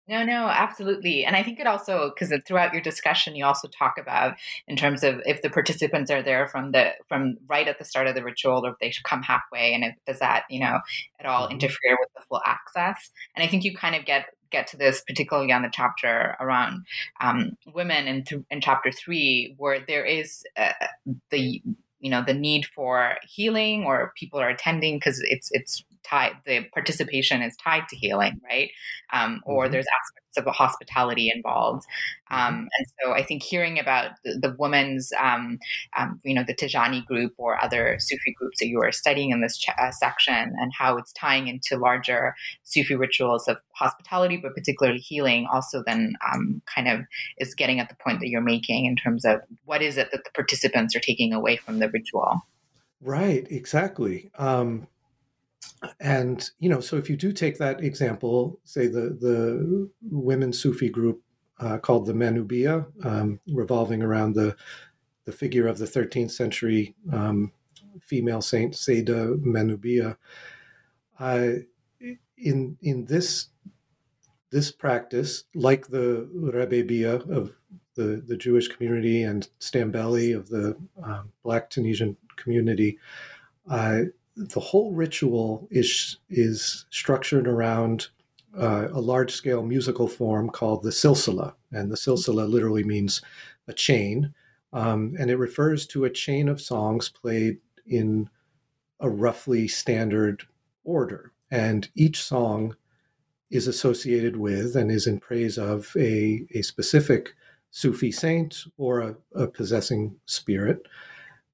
[0.09, 1.23] No, no, absolutely.
[1.23, 5.03] And I think it also because throughout your discussion you also talk about in terms
[5.03, 8.23] of if the participants are there from the from right at the start of the
[8.23, 10.79] ritual or if they should come halfway and if does that, you know,
[11.19, 11.53] at all mm-hmm.
[11.53, 13.11] interfere with the full access.
[13.35, 16.87] And I think you kind of get get to this particularly on the chapter around
[17.21, 20.71] um, women in, th- in chapter three where there is uh,
[21.29, 21.61] the
[21.99, 26.65] you know the need for healing or people are attending because it's it's tied the
[26.73, 28.69] participation is tied to healing right
[29.13, 29.73] um, or mm-hmm.
[29.73, 31.85] there's aspects of a hospitality involved
[32.31, 32.55] mm-hmm.
[32.55, 35.57] um, and so i think hearing about the, the women's um,
[35.97, 39.41] um, you know the tijani group or other sufi groups that you are studying in
[39.41, 44.53] this ch- uh, section and how it's tying into larger sufi rituals of hospitality but
[44.53, 47.01] particularly healing also then um, kind of
[47.37, 50.23] is getting at the point that you're making in terms of what is it that
[50.23, 52.41] the participants are taking away from the ritual
[53.01, 54.29] Right, exactly.
[54.37, 54.87] Um,
[55.99, 60.89] and you know, so if you do take that example, say the the women Sufi
[60.89, 61.21] group
[61.59, 64.55] uh, called the Manubia, um, revolving around the
[65.25, 67.51] the figure of the 13th century um,
[68.01, 70.17] female saint Sayyidah Manubia.
[71.19, 71.49] Uh,
[72.37, 73.49] in in this
[74.51, 77.55] this practice, like the Rebebia of
[77.95, 82.97] the, the Jewish community and Stambeli of the um, Black Tunisian community,
[83.69, 84.01] uh,
[84.35, 88.07] the whole ritual is is structured around
[88.57, 93.21] uh, a large scale musical form called the silsila, and the silsila literally means
[93.67, 94.33] a chain,
[94.73, 98.29] um, and it refers to a chain of songs played in
[98.99, 100.43] a roughly standard
[100.83, 102.75] order, and each song
[103.49, 107.33] is associated with and is in praise of a, a specific
[107.71, 110.87] Sufi saint or a, a possessing spirit.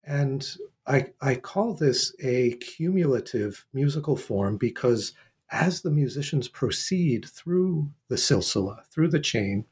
[0.04, 0.46] And
[0.88, 5.14] I, I call this a cumulative musical form because
[5.52, 9.66] as the musicians proceed through the silsila, through the chain,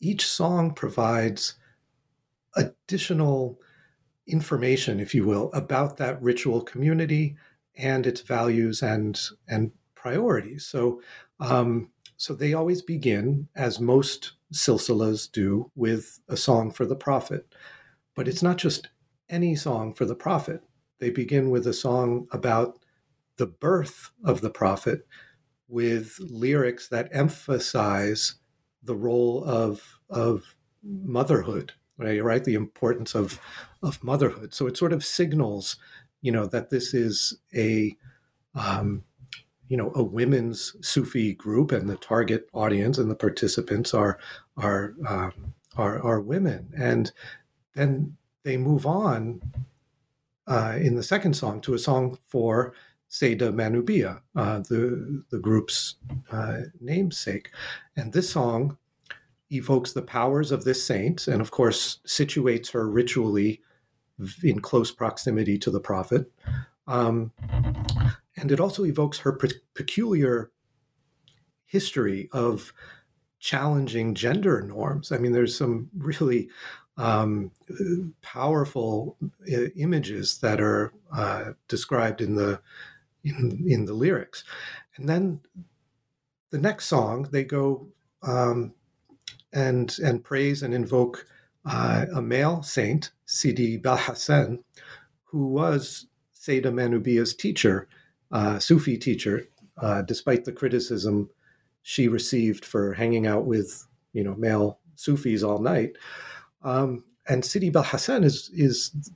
[0.00, 1.54] each song provides
[2.56, 3.58] additional
[4.26, 7.36] information, if you will, about that ritual community
[7.76, 10.66] and its values and and priorities.
[10.66, 11.00] So,
[11.40, 17.54] um, so they always begin, as most silsilas do, with a song for the prophet.
[18.14, 18.88] But it's not just
[19.28, 20.62] any song for the prophet.
[20.98, 22.78] They begin with a song about
[23.36, 25.06] the birth of the prophet
[25.68, 28.36] with lyrics that emphasize
[28.82, 32.22] the role of, of motherhood, right?
[32.22, 32.44] right?
[32.44, 33.40] The importance of,
[33.82, 34.54] of motherhood.
[34.54, 35.76] So it sort of signals,
[36.20, 37.96] you know, that this is a,
[38.54, 39.04] um,
[39.68, 44.18] you know, a women's Sufi group, and the target audience and the participants are
[44.56, 47.10] are um, are, are women, and
[47.74, 49.40] then they move on
[50.46, 52.74] uh, in the second song to a song for
[53.10, 55.96] Seda Manubia, uh, the, the group's
[56.30, 57.50] uh, namesake.
[57.96, 58.76] And this song
[59.50, 63.62] evokes the powers of this saint and, of course, situates her ritually
[64.42, 66.30] in close proximity to the prophet.
[66.86, 67.32] Um,
[68.36, 70.50] and it also evokes her pe- peculiar
[71.64, 72.72] history of
[73.38, 75.12] challenging gender norms.
[75.12, 76.48] I mean, there's some really
[76.96, 77.50] um,
[78.22, 79.16] powerful
[79.52, 82.60] uh, images that are uh, described in the
[83.24, 84.44] in, in the lyrics,
[84.96, 85.40] and then
[86.50, 87.86] the next song they go
[88.22, 88.72] um,
[89.52, 91.26] and and praise and invoke
[91.64, 94.62] uh, a male saint, Sidi Belhassan,
[95.24, 97.88] who was Seda Manubia's teacher,
[98.30, 101.30] uh, Sufi teacher, uh, despite the criticism
[101.82, 105.96] she received for hanging out with you know male Sufis all night.
[106.64, 109.10] Um, and Sidi Belhassan is is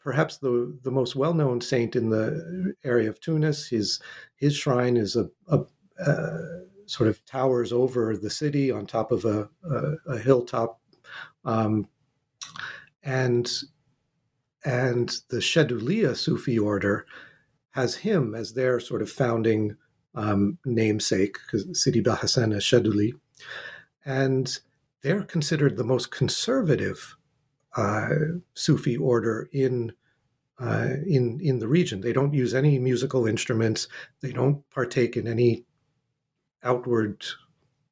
[0.00, 3.68] perhaps the the most well known saint in the area of Tunis.
[3.68, 4.00] His
[4.36, 5.60] his shrine is a, a,
[5.98, 6.38] a
[6.86, 10.80] sort of towers over the city on top of a, a, a hilltop,
[11.44, 11.86] um,
[13.02, 13.50] and
[14.64, 17.04] and the Shaduliya Sufi order
[17.70, 19.76] has him as their sort of founding
[20.14, 23.12] um, namesake, because Sidi Belhassan is Shaduli,
[24.04, 24.58] and
[25.02, 27.16] they're considered the most conservative
[27.76, 28.08] uh,
[28.54, 29.92] Sufi order in
[30.60, 32.00] uh, in in the region.
[32.00, 33.88] They don't use any musical instruments.
[34.20, 35.64] They don't partake in any
[36.62, 37.24] outward,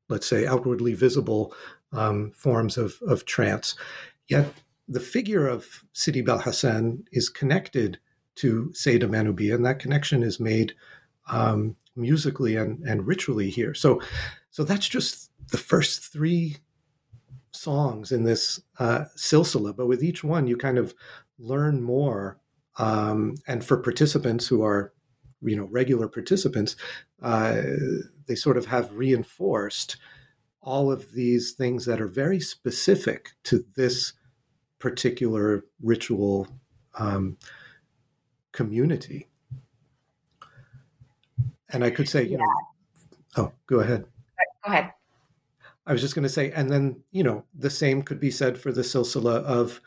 [0.09, 1.55] let's say, outwardly visible
[1.93, 3.77] um, forms of of trance.
[4.29, 4.53] Yet
[4.89, 7.99] the figure of Sidi Belhassan is connected
[8.37, 10.75] to Seda Manubia, and that connection is made
[11.29, 13.75] um, musically and, and ritually here.
[13.75, 14.01] So,
[14.51, 16.59] so that's just the first three
[17.57, 20.95] songs in this uh, silsila, but with each one, you kind of
[21.39, 22.39] learn more.
[22.79, 24.93] Um, and for participants who are,
[25.43, 26.77] you know, regular participants,
[27.23, 27.63] uh,
[28.27, 29.97] they sort of have reinforced
[30.61, 34.13] all of these things that are very specific to this
[34.79, 36.49] particular ritual
[36.99, 37.39] um,
[38.53, 39.29] community.
[41.71, 42.39] And I could say, you yeah.
[42.39, 44.07] know, oh, go ahead.
[44.65, 44.93] Go ahead.
[45.87, 48.59] I was just going to say, and then, you know, the same could be said
[48.59, 49.81] for the silsila of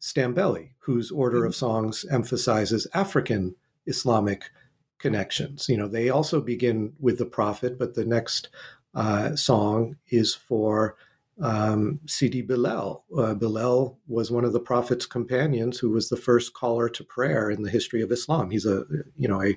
[0.00, 1.46] Stambeli, whose order mm-hmm.
[1.46, 4.50] of songs emphasizes African Islamic
[4.98, 5.68] connections.
[5.68, 8.48] You know, they also begin with the prophet, but the next
[8.94, 10.96] uh, song is for
[11.40, 13.04] um, Sidi Bilal.
[13.16, 17.50] Uh, Bilal was one of the prophet's companions who was the first caller to prayer
[17.50, 18.50] in the history of Islam.
[18.50, 18.84] He's a,
[19.16, 19.56] you know, a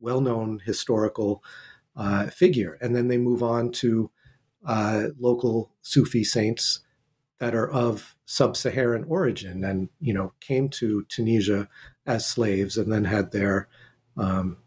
[0.00, 1.42] well-known historical
[1.96, 2.78] uh, figure.
[2.80, 4.10] And then they move on to
[4.66, 6.80] uh, local Sufi saints
[7.38, 11.68] that are of sub-Saharan origin and you know came to Tunisia
[12.06, 13.68] as slaves and then had their
[14.16, 14.58] um,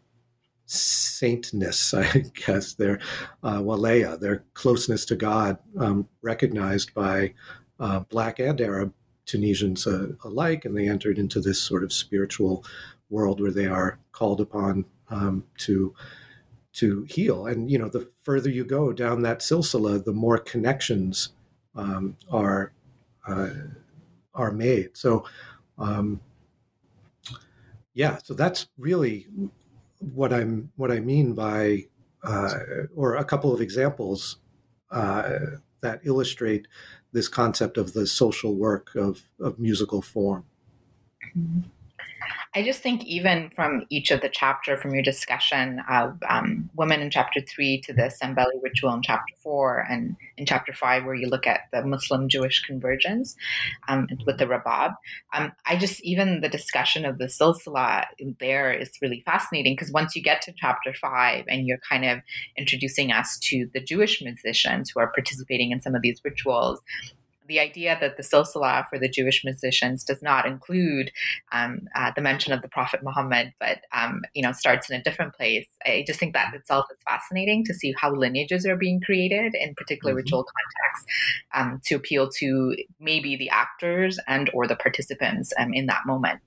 [0.66, 3.00] saintness, I guess, their
[3.42, 7.34] uh, walaya, their closeness to God, um, recognized by
[7.80, 8.92] uh, Black and Arab
[9.26, 12.64] Tunisians uh, alike, and they entered into this sort of spiritual
[13.10, 15.94] world where they are called upon um, to
[16.74, 17.46] to heal.
[17.46, 21.30] And you know, the further you go down that silsila, the more connections
[21.74, 22.72] um, are
[23.26, 23.50] uh,
[24.34, 24.96] are made.
[24.96, 25.24] So,
[25.78, 26.20] um,
[27.94, 29.26] yeah, so that's really
[29.98, 31.86] what I'm what I mean by,
[32.22, 32.54] uh,
[32.94, 34.38] or a couple of examples
[34.90, 35.38] uh,
[35.80, 36.66] that illustrate
[37.12, 40.44] this concept of the social work of of musical form.
[41.36, 41.68] Mm-hmm.
[42.56, 47.00] I just think even from each of the chapter, from your discussion of um, women
[47.00, 51.16] in chapter three to the Stambeli ritual in chapter four, and in chapter five where
[51.16, 53.34] you look at the Muslim-Jewish convergence
[53.88, 54.92] um, with the Rabab,
[55.32, 58.04] um, I just even the discussion of the silsila
[58.38, 62.20] there is really fascinating because once you get to chapter five and you're kind of
[62.56, 66.80] introducing us to the Jewish musicians who are participating in some of these rituals,
[67.46, 71.10] the idea that the silsila for the Jewish musicians does not include
[71.52, 75.02] um, uh, the mention of the Prophet Muhammad, but um, you know starts in a
[75.02, 75.66] different place.
[75.84, 79.74] I just think that itself is fascinating to see how lineages are being created in
[79.74, 80.18] particular mm-hmm.
[80.18, 81.06] ritual contexts
[81.54, 86.40] um, to appeal to maybe the actors and or the participants um, in that moment.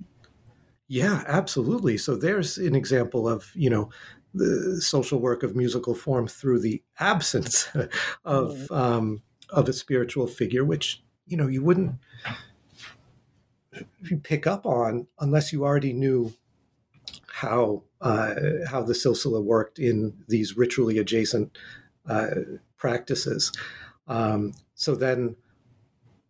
[0.88, 1.98] Yeah, absolutely.
[1.98, 3.90] So there's an example of you know
[4.34, 7.70] the social work of musical form through the absence
[8.26, 8.50] of.
[8.52, 8.74] Mm-hmm.
[8.74, 11.96] Um, of a spiritual figure, which you know you wouldn't
[14.24, 16.34] pick up on unless you already knew
[17.28, 18.36] how uh,
[18.68, 21.58] how the silsila worked in these ritually adjacent
[22.08, 22.30] uh,
[22.78, 23.52] practices.
[24.08, 25.36] Um, so then,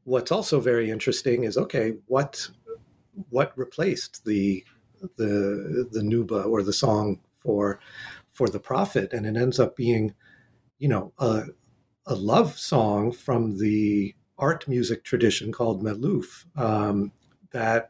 [0.03, 2.49] what's also very interesting is okay, what
[3.30, 4.63] what replaced the
[5.18, 7.80] the the nuba or the song for
[8.32, 10.13] for the prophet, and it ends up being,
[10.78, 11.45] you know, a
[12.08, 17.12] a love song from the art music tradition called Meluf um,
[17.51, 17.89] that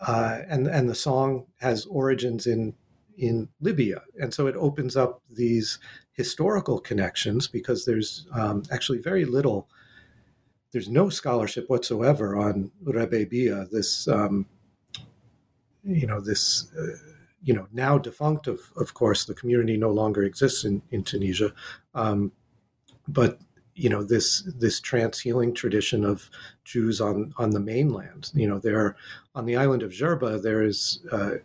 [0.00, 2.74] uh, and and the song has origins in
[3.18, 5.78] in Libya, and so it opens up these
[6.12, 9.68] historical connections because there's um, actually very little.
[10.72, 14.46] There's no scholarship whatsoever on Rebebia, this um,
[15.84, 16.96] you know this uh,
[17.42, 21.52] you know now defunct of of course the community no longer exists in in Tunisia,
[21.94, 22.32] um,
[23.12, 23.38] but
[23.74, 26.30] you know this this trance healing tradition of
[26.64, 28.30] Jews on on the mainland.
[28.34, 28.96] You know, there
[29.34, 31.36] on the island of Jerba, there is uh,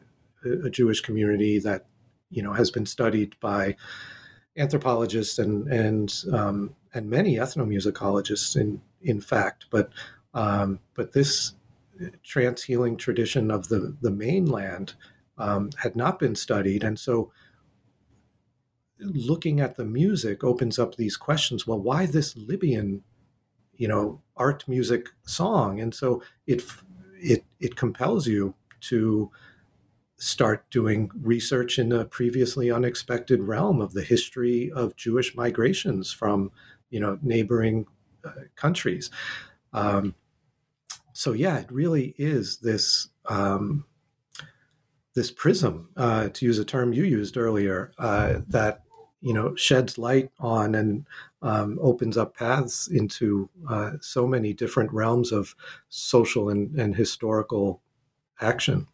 [0.63, 1.85] a Jewish community that
[2.29, 3.75] you know has been studied by
[4.57, 9.65] anthropologists and and um, and many ethnomusicologists in in fact.
[9.69, 9.91] But
[10.33, 11.53] um, but this
[12.23, 14.93] trance healing tradition of the the mainland
[15.37, 17.31] um, had not been studied, and so
[18.99, 21.67] looking at the music opens up these questions.
[21.67, 23.03] Well, why this Libyan,
[23.75, 25.79] you know, art music song?
[25.79, 26.63] And so it
[27.19, 29.31] it it compels you to
[30.17, 36.51] start doing research in a previously unexpected realm of the history of Jewish migrations from,
[36.89, 37.85] you know, neighboring
[38.23, 39.09] uh, countries.
[39.73, 40.15] Um,
[41.11, 43.85] so yeah, it really is this um,
[45.15, 48.84] this prism, uh, to use a term you used earlier, uh, that
[49.25, 51.05] you know sheds light on and
[51.41, 55.55] um, opens up paths into uh, so many different realms of
[55.89, 57.81] social and, and historical
[58.39, 58.87] action.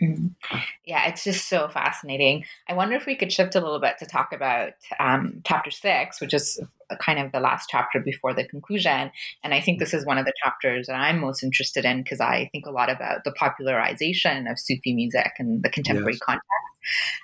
[0.00, 0.56] Mm-hmm.
[0.84, 2.44] Yeah, it's just so fascinating.
[2.68, 6.20] I wonder if we could shift a little bit to talk about um, chapter six,
[6.20, 6.60] which is
[7.00, 9.10] kind of the last chapter before the conclusion.
[9.42, 12.20] And I think this is one of the chapters that I'm most interested in because
[12.20, 16.20] I think a lot about the popularization of Sufi music and the contemporary yes.
[16.20, 16.46] context.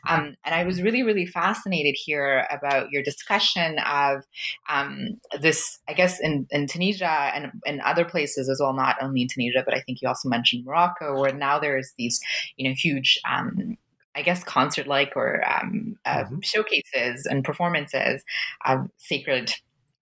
[0.08, 4.24] Um, and I was really, really fascinated here about your discussion of
[4.68, 9.22] um, this, I guess, in, in Tunisia and in other places as well, not only
[9.22, 12.20] in Tunisia, but I think you also mentioned Morocco, where now there's these,
[12.56, 13.76] you know, huge um,
[14.14, 16.40] I guess concert like or um, uh, mm-hmm.
[16.42, 18.22] showcases and performances
[18.64, 19.54] of sacred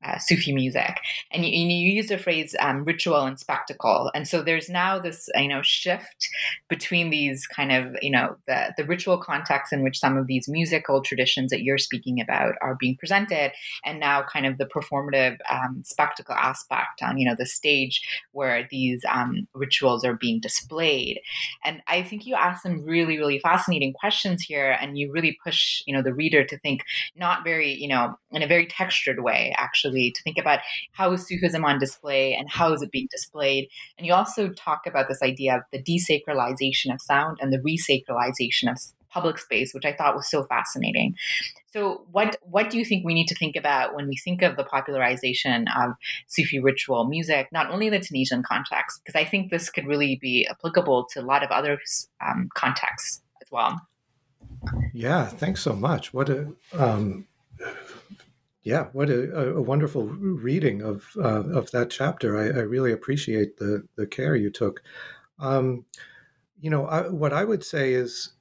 [0.02, 0.98] uh, Sufi music,
[1.30, 5.28] and you, you use the phrase um, ritual and spectacle, and so there's now this
[5.34, 6.28] you know shift
[6.68, 10.48] between these kind of you know the the ritual context in which some of these
[10.48, 13.52] musical traditions that you're speaking about are being presented,
[13.84, 18.00] and now kind of the performative um, spectacle aspect on you know the stage
[18.32, 21.20] where these um, rituals are being displayed,
[21.64, 25.82] and I think you ask some really really fascinating questions here, and you really push
[25.86, 26.84] you know the reader to think
[27.16, 30.60] not very you know in a very textured way actually to think about
[30.92, 33.68] how is Sufism on display and how is it being displayed.
[33.98, 38.70] And you also talk about this idea of the desacralization of sound and the resacralization
[38.70, 38.78] of
[39.10, 41.16] public space, which I thought was so fascinating.
[41.72, 44.56] So, what what do you think we need to think about when we think of
[44.56, 45.92] the popularization of
[46.28, 50.18] Sufi ritual music, not only in the Tunisian context, because I think this could really
[50.20, 51.78] be applicable to a lot of other
[52.26, 53.80] um, contexts as well.
[54.92, 56.12] Yeah, thanks so much.
[56.12, 57.26] What a um,
[58.62, 62.36] yeah, what a, a wonderful reading of uh, of that chapter.
[62.36, 64.82] I, I, really appreciate the the care you took.
[65.38, 65.86] Um,
[66.60, 68.34] you know, I, what I would say is,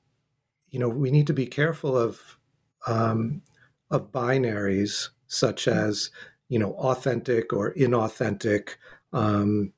[0.71, 2.37] you know, we need to be careful of
[2.85, 3.43] um,
[3.89, 5.71] of binaries such mm.
[5.73, 6.11] as
[6.49, 8.71] you know authentic or inauthentic
[9.13, 9.71] um,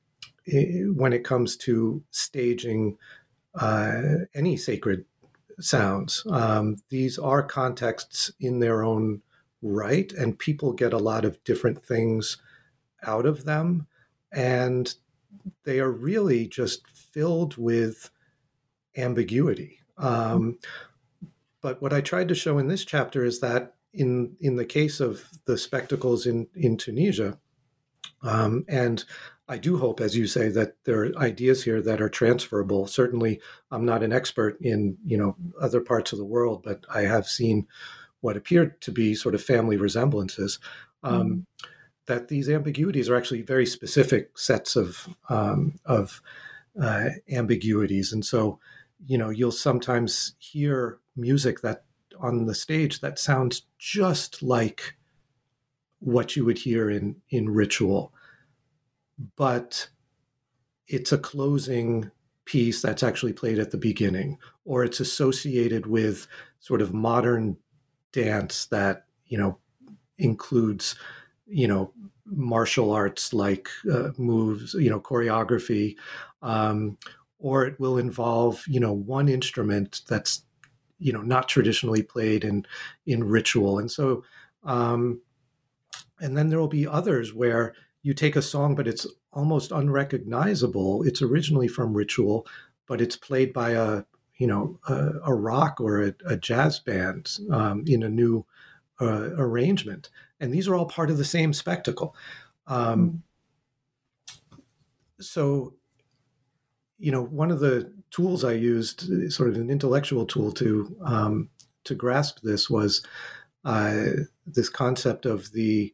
[0.46, 2.98] when it comes to staging
[3.54, 4.02] uh,
[4.34, 5.04] any sacred
[5.60, 6.24] sounds.
[6.28, 9.22] Um, these are contexts in their own
[9.62, 12.38] right and people get a lot of different things
[13.04, 13.86] out of them
[14.32, 14.96] and
[15.64, 18.10] they are really just filled with
[18.96, 20.58] ambiguity um,
[21.60, 25.00] but what i tried to show in this chapter is that in in the case
[25.00, 27.38] of the spectacles in in tunisia
[28.22, 29.04] um, and
[29.48, 32.86] I do hope, as you say, that there are ideas here that are transferable.
[32.86, 33.40] Certainly,
[33.70, 37.26] I'm not an expert in you know other parts of the world, but I have
[37.26, 37.66] seen
[38.22, 40.58] what appeared to be sort of family resemblances.
[41.02, 41.68] Um, mm.
[42.06, 46.20] That these ambiguities are actually very specific sets of um, of
[46.80, 48.58] uh, ambiguities, and so
[49.06, 51.84] you know you'll sometimes hear music that
[52.18, 54.96] on the stage that sounds just like
[56.00, 58.12] what you would hear in in ritual,
[59.36, 59.88] but
[60.88, 62.10] it's a closing
[62.44, 66.26] piece that's actually played at the beginning, or it's associated with
[66.58, 67.56] sort of modern
[68.12, 69.58] dance that you know
[70.18, 70.94] includes
[71.46, 71.92] you know
[72.24, 75.96] martial arts like uh, moves you know choreography
[76.42, 76.96] um,
[77.38, 80.44] or it will involve you know one instrument that's
[80.98, 82.64] you know not traditionally played in
[83.06, 83.78] in ritual.
[83.78, 84.24] And so
[84.64, 85.20] um
[86.20, 91.02] and then there will be others where you take a song but it's almost unrecognizable.
[91.02, 92.46] It's originally from ritual
[92.86, 94.04] but it's played by a
[94.36, 98.44] you know a, a rock or a, a jazz band um, in a new
[99.00, 100.10] uh, arrangement.
[100.40, 102.16] And these are all part of the same spectacle.
[102.66, 103.22] Um,
[105.20, 105.74] so
[106.98, 111.48] you know one of the tools i used sort of an intellectual tool to um,
[111.84, 113.04] to grasp this was
[113.64, 114.04] uh,
[114.46, 115.92] this concept of the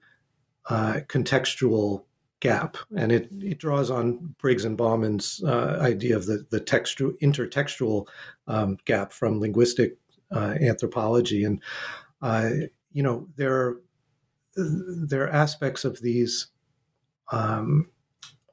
[0.71, 2.05] uh, contextual
[2.41, 7.13] gap, and it, it draws on Briggs and Bauman's uh, idea of the the textual
[7.23, 8.07] intertextual
[8.47, 9.97] um, gap from linguistic
[10.31, 11.63] uh, anthropology, and
[12.23, 12.51] uh,
[12.93, 13.81] you know there are,
[14.57, 16.49] there are aspects of these
[17.33, 17.91] um,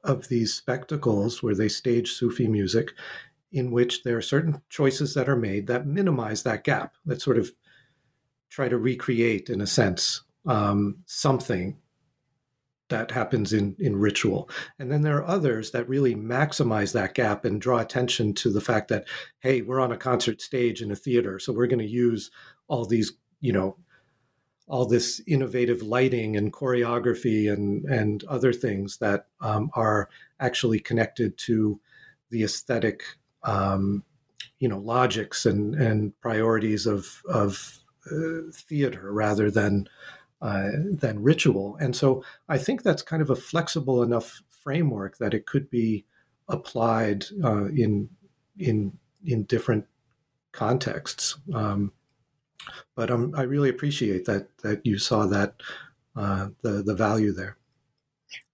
[0.04, 2.92] of these spectacles where they stage Sufi music,
[3.52, 7.38] in which there are certain choices that are made that minimize that gap, that sort
[7.38, 7.52] of
[8.50, 11.76] try to recreate, in a sense, um, something
[12.88, 14.48] that happens in in ritual.
[14.78, 18.60] And then there are others that really maximize that gap and draw attention to the
[18.60, 19.06] fact that
[19.40, 22.30] hey we're on a concert stage in a theater so we're going to use
[22.68, 23.76] all these you know
[24.68, 30.08] all this innovative lighting and choreography and and other things that um, are
[30.40, 31.80] actually connected to
[32.30, 33.02] the aesthetic
[33.44, 34.02] um,
[34.58, 37.78] you know logics and and priorities of of
[38.10, 39.88] uh, theater rather than
[40.42, 41.76] uh, than ritual.
[41.80, 46.04] And so I think that's kind of a flexible enough framework that it could be
[46.48, 48.08] applied uh, in
[48.58, 49.86] in in different
[50.52, 51.36] contexts.
[51.54, 51.92] Um,
[52.94, 55.54] but um, I really appreciate that that you saw that
[56.16, 57.56] uh, the the value there.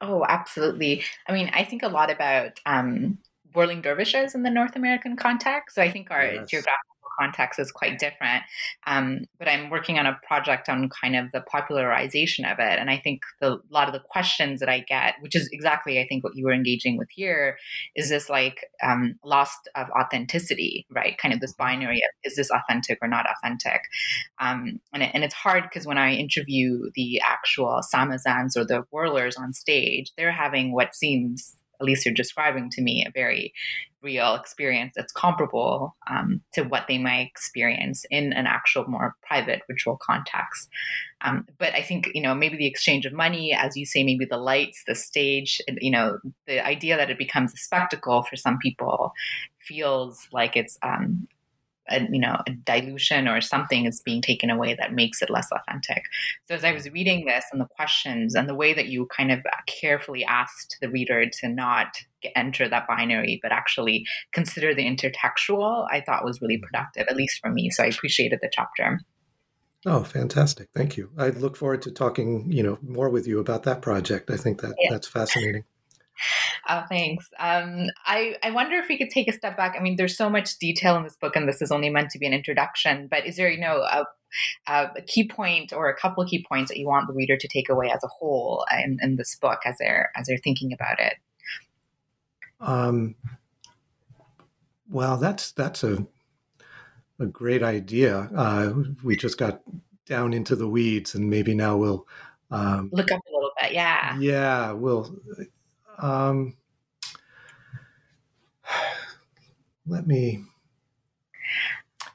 [0.01, 1.03] Oh, absolutely.
[1.27, 3.19] I mean, I think a lot about um,
[3.55, 5.77] whirling dervishes in the North American context.
[5.77, 6.49] So I think our yes.
[6.49, 8.43] geographic context is quite different.
[8.87, 12.79] Um, but I'm working on a project on kind of the popularization of it.
[12.79, 16.01] And I think the, a lot of the questions that I get, which is exactly,
[16.01, 17.57] I think, what you were engaging with here,
[17.97, 21.17] is this like um, loss of authenticity, right?
[21.19, 21.63] Kind of this mm-hmm.
[21.63, 23.83] binary of is this authentic or not authentic?
[24.41, 28.85] Um, and, it, and it's hard because when I interview the actual semazens or the
[28.91, 33.53] whirlers on stage, they're having what seems at least you're describing to me a very
[34.03, 39.63] real experience that's comparable um, to what they might experience in an actual more private
[39.69, 40.69] ritual context.
[41.21, 44.25] Um, but I think, you know, maybe the exchange of money, as you say, maybe
[44.25, 48.59] the lights, the stage, you know, the idea that it becomes a spectacle for some
[48.59, 49.13] people
[49.61, 51.29] feels like it's um,
[51.89, 55.49] a, you know a dilution or something is being taken away that makes it less
[55.53, 56.05] authentic
[56.45, 59.33] so as i was reading this and the questions and the way that you kind
[59.33, 61.97] of carefully asked the reader to not
[62.37, 66.65] enter that binary but actually consider the intertextual i thought was really mm-hmm.
[66.65, 69.01] productive at least for me so i appreciated the chapter
[69.85, 70.69] Oh, fantastic!
[70.77, 71.11] Thank you.
[71.19, 74.31] I look forward to talking, you know, more with you about that project.
[74.31, 74.91] I think that yeah.
[74.93, 75.65] that's fascinating.
[76.69, 77.29] Oh, thanks.
[77.39, 79.75] Um, I, I wonder if we could take a step back.
[79.77, 82.19] I mean, there's so much detail in this book, and this is only meant to
[82.19, 83.09] be an introduction.
[83.11, 84.05] But is there, you know, a,
[84.67, 87.49] a key point or a couple of key points that you want the reader to
[87.49, 91.01] take away as a whole in, in this book as they're as they're thinking about
[91.01, 91.15] it?
[92.61, 93.17] Um,
[94.89, 96.07] well, that's that's a
[97.19, 98.31] a great idea.
[98.35, 99.63] Uh, we just got
[100.07, 102.07] down into the weeds, and maybe now we'll
[102.51, 103.73] um, look up a little bit.
[103.73, 105.15] Yeah, yeah, we'll
[106.03, 106.57] um,
[109.87, 110.45] let me.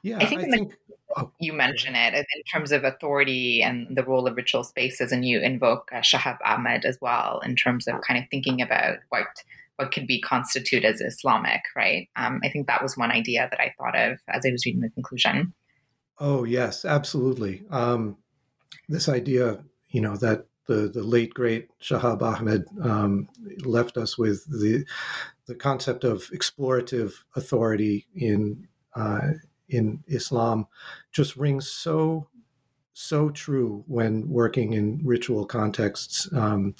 [0.02, 0.74] Yeah, I think, I think
[1.16, 5.24] oh, you mention it in terms of authority and the role of ritual spaces, and
[5.24, 9.26] you invoke uh, Shahab Ahmed as well in terms of kind of thinking about what
[9.76, 12.08] what could be constituted as Islamic, right?
[12.16, 14.80] Um, I think that was one idea that I thought of as I was reading
[14.80, 15.54] the conclusion.
[16.18, 17.64] Oh yes, absolutely.
[17.70, 18.16] Um,
[18.88, 23.28] this idea, you know, that the, the late great Shahab Ahmed um,
[23.64, 24.84] left us with the
[25.46, 29.32] the concept of explorative authority in uh,
[29.68, 30.66] in Islam
[31.10, 32.28] just rings so
[32.92, 36.74] so true when working in ritual contexts um,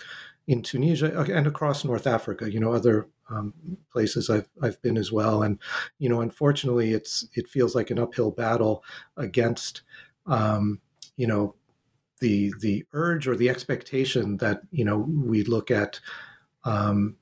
[0.46, 2.52] in Tunisia and across North Africa.
[2.52, 3.54] You know, other um,
[3.90, 5.58] places I've I've been as well, and
[5.98, 8.84] you know, unfortunately, it's it feels like an uphill battle
[9.16, 9.82] against
[10.26, 10.80] um,
[11.16, 11.54] you know
[12.20, 16.00] the the urge or the expectation that you know we look at
[16.64, 17.16] um,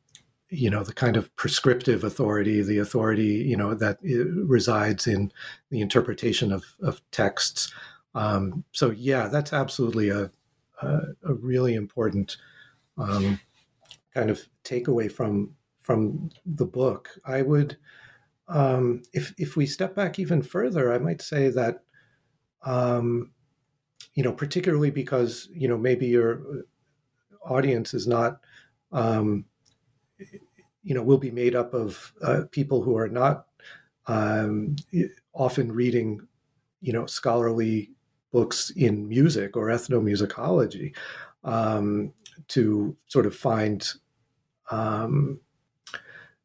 [0.48, 5.32] you know the kind of prescriptive authority the authority you know that resides in
[5.70, 7.72] the interpretation of, of texts.
[8.14, 10.30] Um, so yeah that's absolutely a,
[10.80, 12.36] a, a really important
[12.96, 13.40] um,
[14.14, 17.10] kind of takeaway from from the book.
[17.24, 17.76] I would
[18.48, 21.82] um, if if we step back even further, I might say that
[22.62, 23.32] um,
[24.16, 26.64] you know, particularly because you know maybe your
[27.42, 28.40] audience is not
[28.90, 29.44] um,
[30.82, 33.46] you know will be made up of uh, people who are not
[34.06, 34.74] um,
[35.34, 36.26] often reading
[36.80, 37.90] you know scholarly
[38.32, 40.94] books in music or ethnomusicology
[41.44, 42.12] um,
[42.48, 43.92] to sort of find
[44.70, 45.38] um,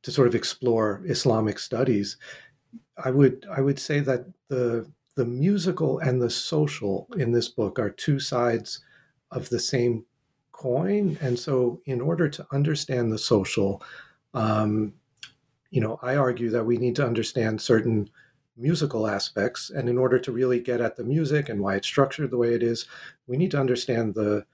[0.04, 2.18] to sort of explore Islamic studies.
[3.04, 7.80] I would I would say that the the musical and the social in this book
[7.80, 8.82] are two sides
[9.32, 10.05] of the same
[10.51, 13.82] coin, and so in order to understand the social,
[14.34, 14.93] um,
[15.70, 18.09] you know, I argue that we need to understand certain
[18.57, 22.32] musical aspects, and in order to really get at the music and why it's structured
[22.32, 22.86] the way it is,
[23.28, 24.45] we need to understand the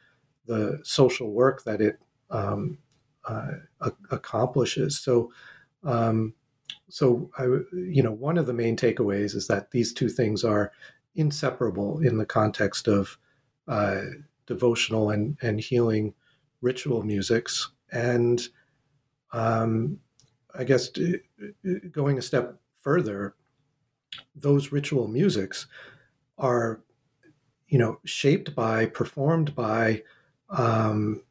[0.46, 2.00] the social work that it
[2.30, 2.78] um,
[3.26, 3.52] uh,
[4.12, 5.00] accomplishes.
[5.00, 5.32] So,
[5.84, 6.34] um,
[6.90, 7.44] so I,
[7.74, 10.72] you know, one of the main takeaways is that these two things are
[11.16, 13.18] inseparable in the context of
[13.68, 14.02] uh,
[14.46, 16.14] devotional and and healing
[16.62, 18.48] ritual musics, and
[19.32, 20.00] um,
[20.58, 20.90] I guess
[21.92, 23.36] going a step further,
[24.36, 25.68] those ritual musics
[26.38, 26.82] are,
[27.68, 30.04] you know, shaped by, performed by,
[30.50, 31.24] um,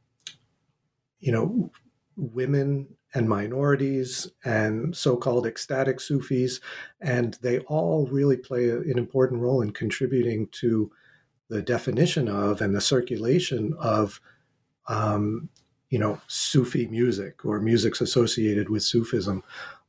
[1.18, 1.70] you know,
[2.16, 6.60] women and minorities and so-called ecstatic Sufis,
[7.00, 10.90] and they all really play an important role in contributing to
[11.48, 14.20] the definition of and the circulation of,
[14.88, 15.48] um,
[15.88, 19.42] you know, Sufi music or musics associated with Sufism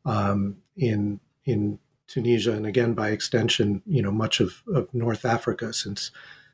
[0.06, 5.74] um, in in Tunisia and again by extension, you know, much of, of North Africa,
[5.74, 6.12] since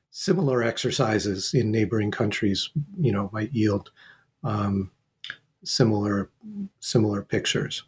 [0.10, 2.70] similar exercises in neighboring countries,
[3.00, 3.92] you know, might yield
[4.44, 4.92] um,
[5.64, 6.30] similar
[6.80, 7.84] similar pictures.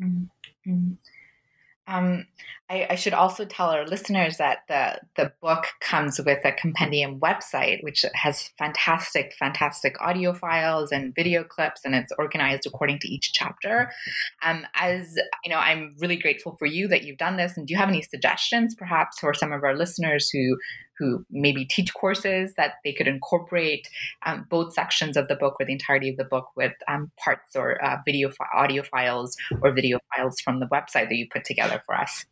[0.00, 0.92] Mm-hmm.
[1.88, 2.26] Um,
[2.68, 7.18] I, I, should also tell our listeners that the the book comes with a compendium
[7.18, 13.08] website, which has fantastic, fantastic audio files and video clips, and it's organized according to
[13.08, 13.90] each chapter.
[14.42, 17.56] Um, as you know, I'm really grateful for you that you've done this.
[17.56, 20.58] And do you have any suggestions, perhaps, for some of our listeners who
[20.98, 23.88] who maybe teach courses that they could incorporate
[24.26, 27.54] um, both sections of the book or the entirety of the book with um, parts
[27.56, 31.44] or uh, video, fi- audio files or video files from the website that you put
[31.44, 32.24] together for us.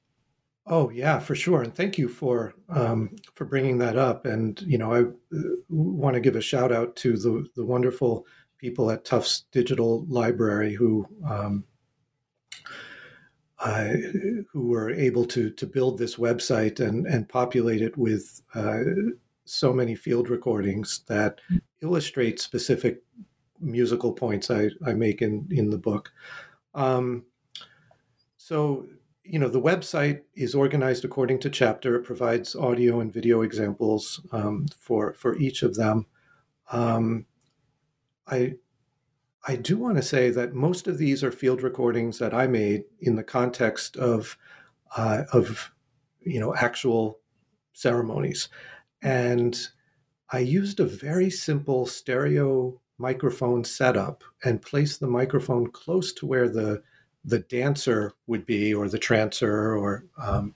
[0.69, 4.27] Oh yeah, for sure, and thank you for um, for bringing that up.
[4.27, 8.27] And you know, I uh, want to give a shout out to the the wonderful
[8.59, 11.65] people at Tufts Digital Library who um,
[13.59, 13.89] uh,
[14.53, 18.81] who were able to to build this website and and populate it with uh,
[19.45, 21.41] so many field recordings that
[21.81, 23.03] illustrate specific
[23.61, 26.13] musical points I, I make in in the book.
[26.75, 27.25] Um,
[28.37, 28.87] so
[29.25, 31.97] you know the website is organized according to chapter.
[31.97, 36.07] It provides audio and video examples um, for for each of them.
[36.71, 37.27] Um,
[38.27, 38.57] I
[39.47, 42.85] I do want to say that most of these are field recordings that I made
[43.01, 44.37] in the context of
[44.97, 45.73] uh, of
[46.21, 47.21] you know actual
[47.73, 48.49] ceremonies,
[49.03, 49.57] and
[50.31, 56.49] I used a very simple stereo microphone setup and placed the microphone close to where
[56.49, 56.83] the
[57.25, 60.55] the dancer would be, or the trancer, or um,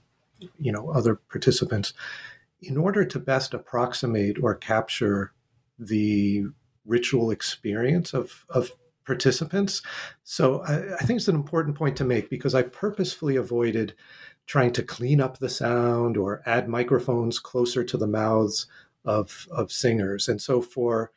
[0.57, 1.93] you know other participants,
[2.61, 5.31] in order to best approximate or capture
[5.79, 6.45] the
[6.85, 8.71] ritual experience of, of
[9.05, 9.81] participants.
[10.23, 13.93] So I, I, think it's an important point to make because I purposefully avoided
[14.47, 18.67] trying to clean up the sound or add microphones closer to the mouths
[19.05, 20.27] of, of singers.
[20.27, 21.11] And so for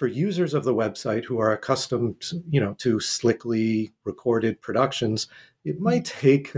[0.00, 5.26] for users of the website who are accustomed, you know, to slickly recorded productions,
[5.62, 6.54] it might take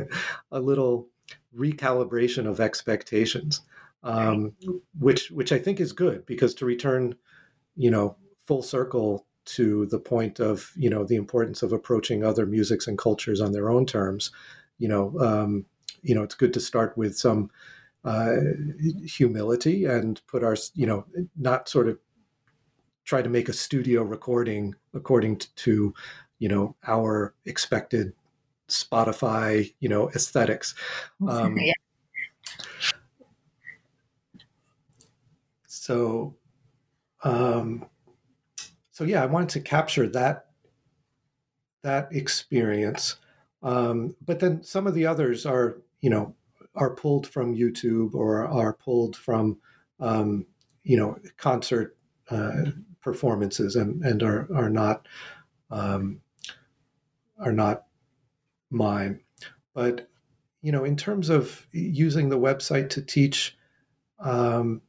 [0.53, 1.09] a little
[1.53, 3.62] recalibration of expectations,
[4.05, 4.53] um,
[4.96, 7.16] which which I think is good because to return,
[7.74, 8.16] you know,
[8.53, 12.98] full circle to the point of you know the importance of approaching other musics and
[12.98, 14.30] cultures on their own terms
[14.76, 15.64] you know um,
[16.03, 17.50] you know it's good to start with some
[18.05, 18.34] uh,
[19.07, 21.98] humility and put our you know not sort of
[23.07, 25.94] try to make a studio recording according to
[26.38, 28.12] you know our expected
[28.68, 30.74] spotify you know aesthetics
[31.26, 31.72] um, yeah.
[35.66, 36.36] so
[37.24, 37.86] um,
[39.03, 40.46] so yeah, I wanted to capture that
[41.82, 43.16] that experience.
[43.61, 46.36] Um, but then some of the others are, you know,
[46.76, 49.59] are pulled from YouTube or are pulled from,
[49.98, 50.46] um,
[50.84, 51.96] you know, concert
[52.30, 52.66] uh,
[53.00, 55.09] performances and and are are not
[55.72, 56.20] um,
[57.40, 57.86] are not
[58.70, 59.18] mine.
[59.74, 60.09] but
[60.61, 63.59] you know, in terms of using the website to teach,
[64.20, 64.80] um,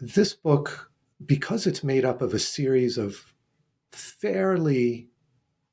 [0.00, 0.92] this book,
[1.24, 3.34] because it's made up of a series of
[3.90, 5.08] fairly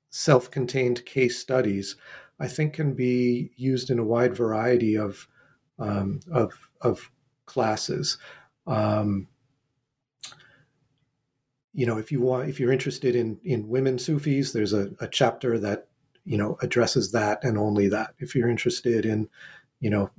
[0.09, 1.95] self contained case studies,
[2.39, 5.27] I think can be used in a wide variety of,
[5.79, 7.11] um, of, of
[7.45, 8.17] classes.
[8.67, 9.27] Um,
[11.75, 15.09] you know, if you want, if you're interested in in women Sufis, there's a, a
[15.09, 15.89] chapter that
[16.23, 18.15] you know addresses that and only that.
[18.17, 19.27] If you're interested in,
[19.81, 20.09] you know,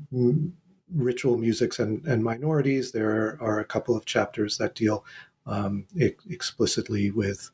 [0.95, 5.05] ritual musics and, and minorities, there are a couple of chapters that deal
[5.47, 7.51] um, explicitly with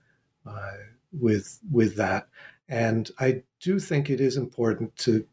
[0.47, 0.73] uh,
[1.13, 2.29] with with that.
[2.69, 5.27] And I do think it is important to,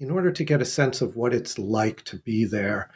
[0.00, 2.90] in order to get a sense of what it's like to be there,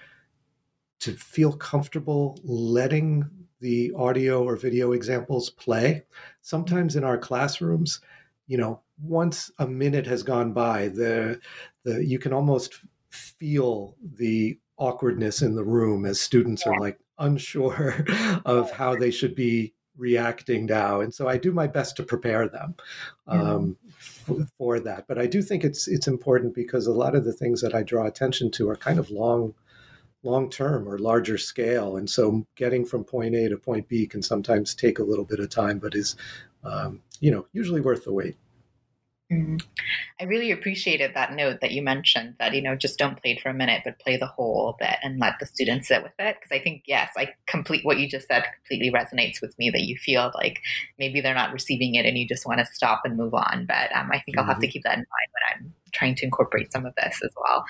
[1.01, 3.24] to feel comfortable letting
[3.61, 6.03] the audio or video examples play.
[6.41, 8.01] Sometimes in our classrooms,
[8.49, 11.41] you know, once a minute has gone by, the
[11.85, 12.80] the you can almost
[13.12, 18.04] feel the awkwardness in the room as students are like unsure
[18.44, 22.48] of how they should be reacting now and so i do my best to prepare
[22.48, 22.74] them
[23.28, 27.24] um, f- for that but i do think it's it's important because a lot of
[27.24, 29.52] the things that i draw attention to are kind of long
[30.22, 34.22] long term or larger scale and so getting from point a to point b can
[34.22, 36.16] sometimes take a little bit of time but is
[36.64, 38.36] um, you know usually worth the wait
[39.33, 39.57] Mm-hmm.
[40.20, 43.41] I really appreciated that note that you mentioned that, you know, just don't play it
[43.41, 46.37] for a minute, but play the whole bit and let the students sit with it.
[46.37, 49.83] Because I think, yes, I complete what you just said completely resonates with me that
[49.83, 50.61] you feel like
[50.99, 53.66] maybe they're not receiving it and you just want to stop and move on.
[53.66, 54.41] But um, I think mm-hmm.
[54.41, 54.72] I'll have to mm-hmm.
[54.72, 57.64] keep that in mind when I'm trying to incorporate some of this as well.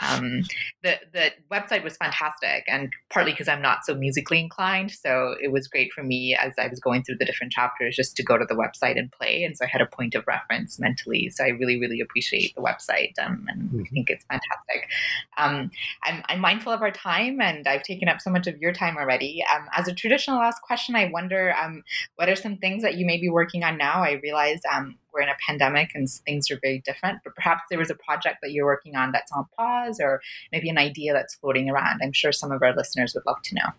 [0.00, 0.42] Um,
[0.82, 5.52] the the website was fantastic, and partly because I'm not so musically inclined, so it
[5.52, 8.38] was great for me as I was going through the different chapters just to go
[8.38, 11.30] to the website and play, and so I had a point of reference mentally.
[11.30, 13.82] So I really really appreciate the website, um, and mm-hmm.
[13.82, 14.90] I think it's fantastic.
[15.36, 15.70] Um,
[16.04, 18.96] I'm, I'm, mindful of our time, and I've taken up so much of your time
[18.96, 19.42] already.
[19.54, 21.82] Um, as a traditional last question, I wonder um,
[22.16, 24.02] what are some things that you may be working on now.
[24.02, 27.78] I realize um, we're in a pandemic and things are very different, but perhaps there
[27.78, 30.20] was a project that you're working on that's on pause or
[30.52, 32.00] maybe an idea that's floating around.
[32.02, 33.70] I'm sure some of our listeners would love to know.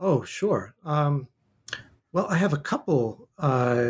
[0.00, 0.74] Oh, sure.
[0.84, 1.28] Um,
[2.12, 3.86] well, I have a couple uh,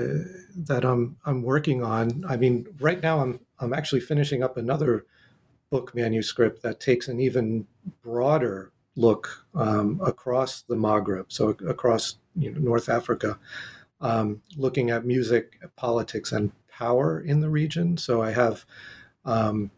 [0.57, 2.25] that I'm I'm working on.
[2.29, 5.07] I mean, right now I'm I'm actually finishing up another
[5.71, 7.67] book manuscript that takes an even
[8.03, 13.39] broader look um, across the Maghreb, so across you know, North Africa,
[14.01, 17.97] um, looking at music, politics, and power in the region.
[17.97, 18.65] So I have
[19.25, 19.71] um,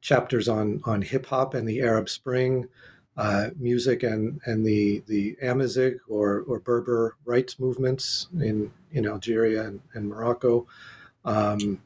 [0.00, 2.68] chapters on on hip hop and the Arab Spring,
[3.16, 9.64] uh, music and and the the Amazigh or or Berber rights movements in in Algeria
[9.64, 10.66] and, and Morocco.
[11.24, 11.82] Um,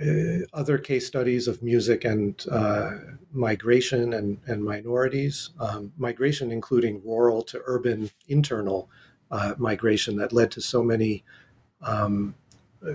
[0.00, 2.90] uh, other case studies of music and uh,
[3.32, 8.90] migration and, and minorities, um, migration including rural to urban internal
[9.30, 11.24] uh, migration that led to so many
[11.82, 12.34] um,
[12.86, 12.94] uh,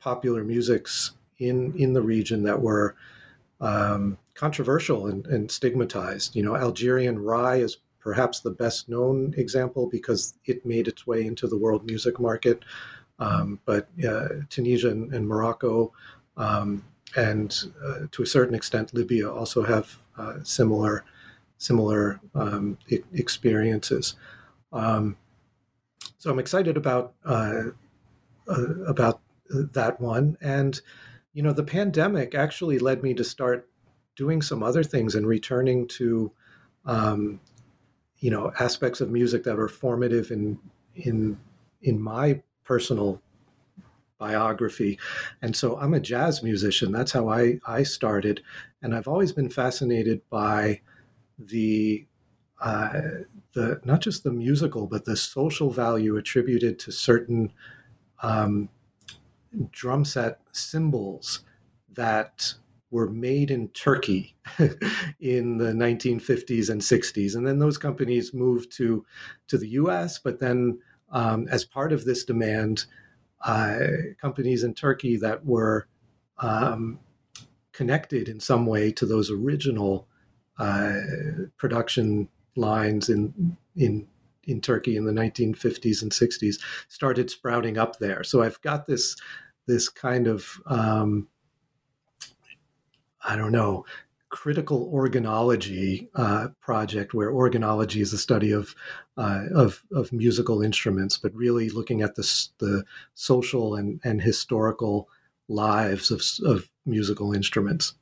[0.00, 2.96] popular musics in in the region that were
[3.60, 6.36] um, controversial and, and, stigmatized.
[6.36, 11.26] You know, Algerian Rai is perhaps the best known example because it made its way
[11.26, 12.64] into the world music market.
[13.18, 15.92] Um, but uh, Tunisia and, and Morocco,
[16.36, 16.84] um,
[17.16, 21.04] and uh, to a certain extent Libya, also have uh, similar
[21.60, 22.78] similar um,
[23.12, 24.14] experiences.
[24.72, 25.16] Um,
[26.18, 27.62] so I'm excited about uh,
[28.48, 30.36] uh, about that one.
[30.40, 30.80] And
[31.32, 33.68] you know, the pandemic actually led me to start
[34.16, 36.32] doing some other things and returning to
[36.84, 37.40] um,
[38.18, 40.58] you know aspects of music that are formative in
[40.94, 41.38] in
[41.82, 43.22] in my personal
[44.18, 44.98] biography.
[45.40, 46.90] And so i'm a jazz musician.
[46.90, 48.42] That's how i i started.
[48.82, 50.80] And i've always been fascinated by
[51.38, 52.04] the
[52.60, 53.00] uh,
[53.52, 57.52] the not just the musical but the social value attributed to certain
[58.22, 58.68] um,
[59.70, 61.44] drum set cymbals
[61.94, 62.54] that
[62.90, 64.34] were made in Turkey
[65.20, 69.04] in the 1950s and 60s, and then those companies moved to
[69.48, 70.18] to the U.S.
[70.18, 70.78] But then,
[71.10, 72.86] um, as part of this demand,
[73.42, 73.78] uh,
[74.20, 75.86] companies in Turkey that were
[76.38, 76.98] um,
[77.72, 80.08] connected in some way to those original
[80.58, 80.94] uh,
[81.56, 82.28] production
[82.58, 84.06] lines in in
[84.44, 86.56] in Turkey in the 1950s and 60s
[86.88, 88.24] started sprouting up there.
[88.24, 89.16] So I've got this
[89.66, 91.28] this kind of um,
[93.22, 93.84] I don't know
[94.30, 98.74] critical organology uh, project where organology is the study of,
[99.16, 102.84] uh, of, of musical instruments, but really looking at the the
[103.14, 105.08] social and and historical
[105.48, 107.94] lives of, of musical instruments.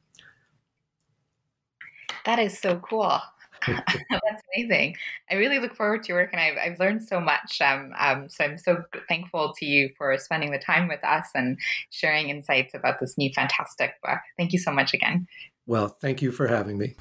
[2.24, 3.20] That is so cool.
[4.10, 4.96] That's amazing.
[5.30, 7.60] I really look forward to your work and I've, I've learned so much.
[7.60, 11.58] Um, um, so I'm so thankful to you for spending the time with us and
[11.90, 14.18] sharing insights about this new fantastic book.
[14.36, 15.26] Thank you so much again.
[15.66, 16.94] Well, thank you for having me.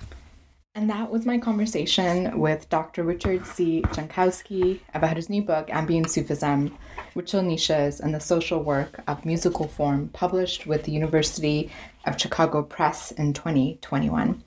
[0.75, 3.03] And that was my conversation with Dr.
[3.03, 3.81] Richard C.
[3.81, 6.77] Jankowsky about his new book, Ambient Sufism
[7.15, 11.71] Ritual Niches and the Social Work of Musical Form, published with the University
[12.05, 14.43] of Chicago Press in 2021.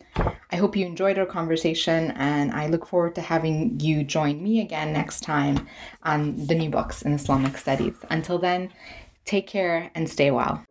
[0.53, 4.61] I hope you enjoyed our conversation, and I look forward to having you join me
[4.61, 5.67] again next time
[6.03, 7.95] on the new books in Islamic studies.
[8.11, 8.71] Until then,
[9.25, 10.63] take care and stay well.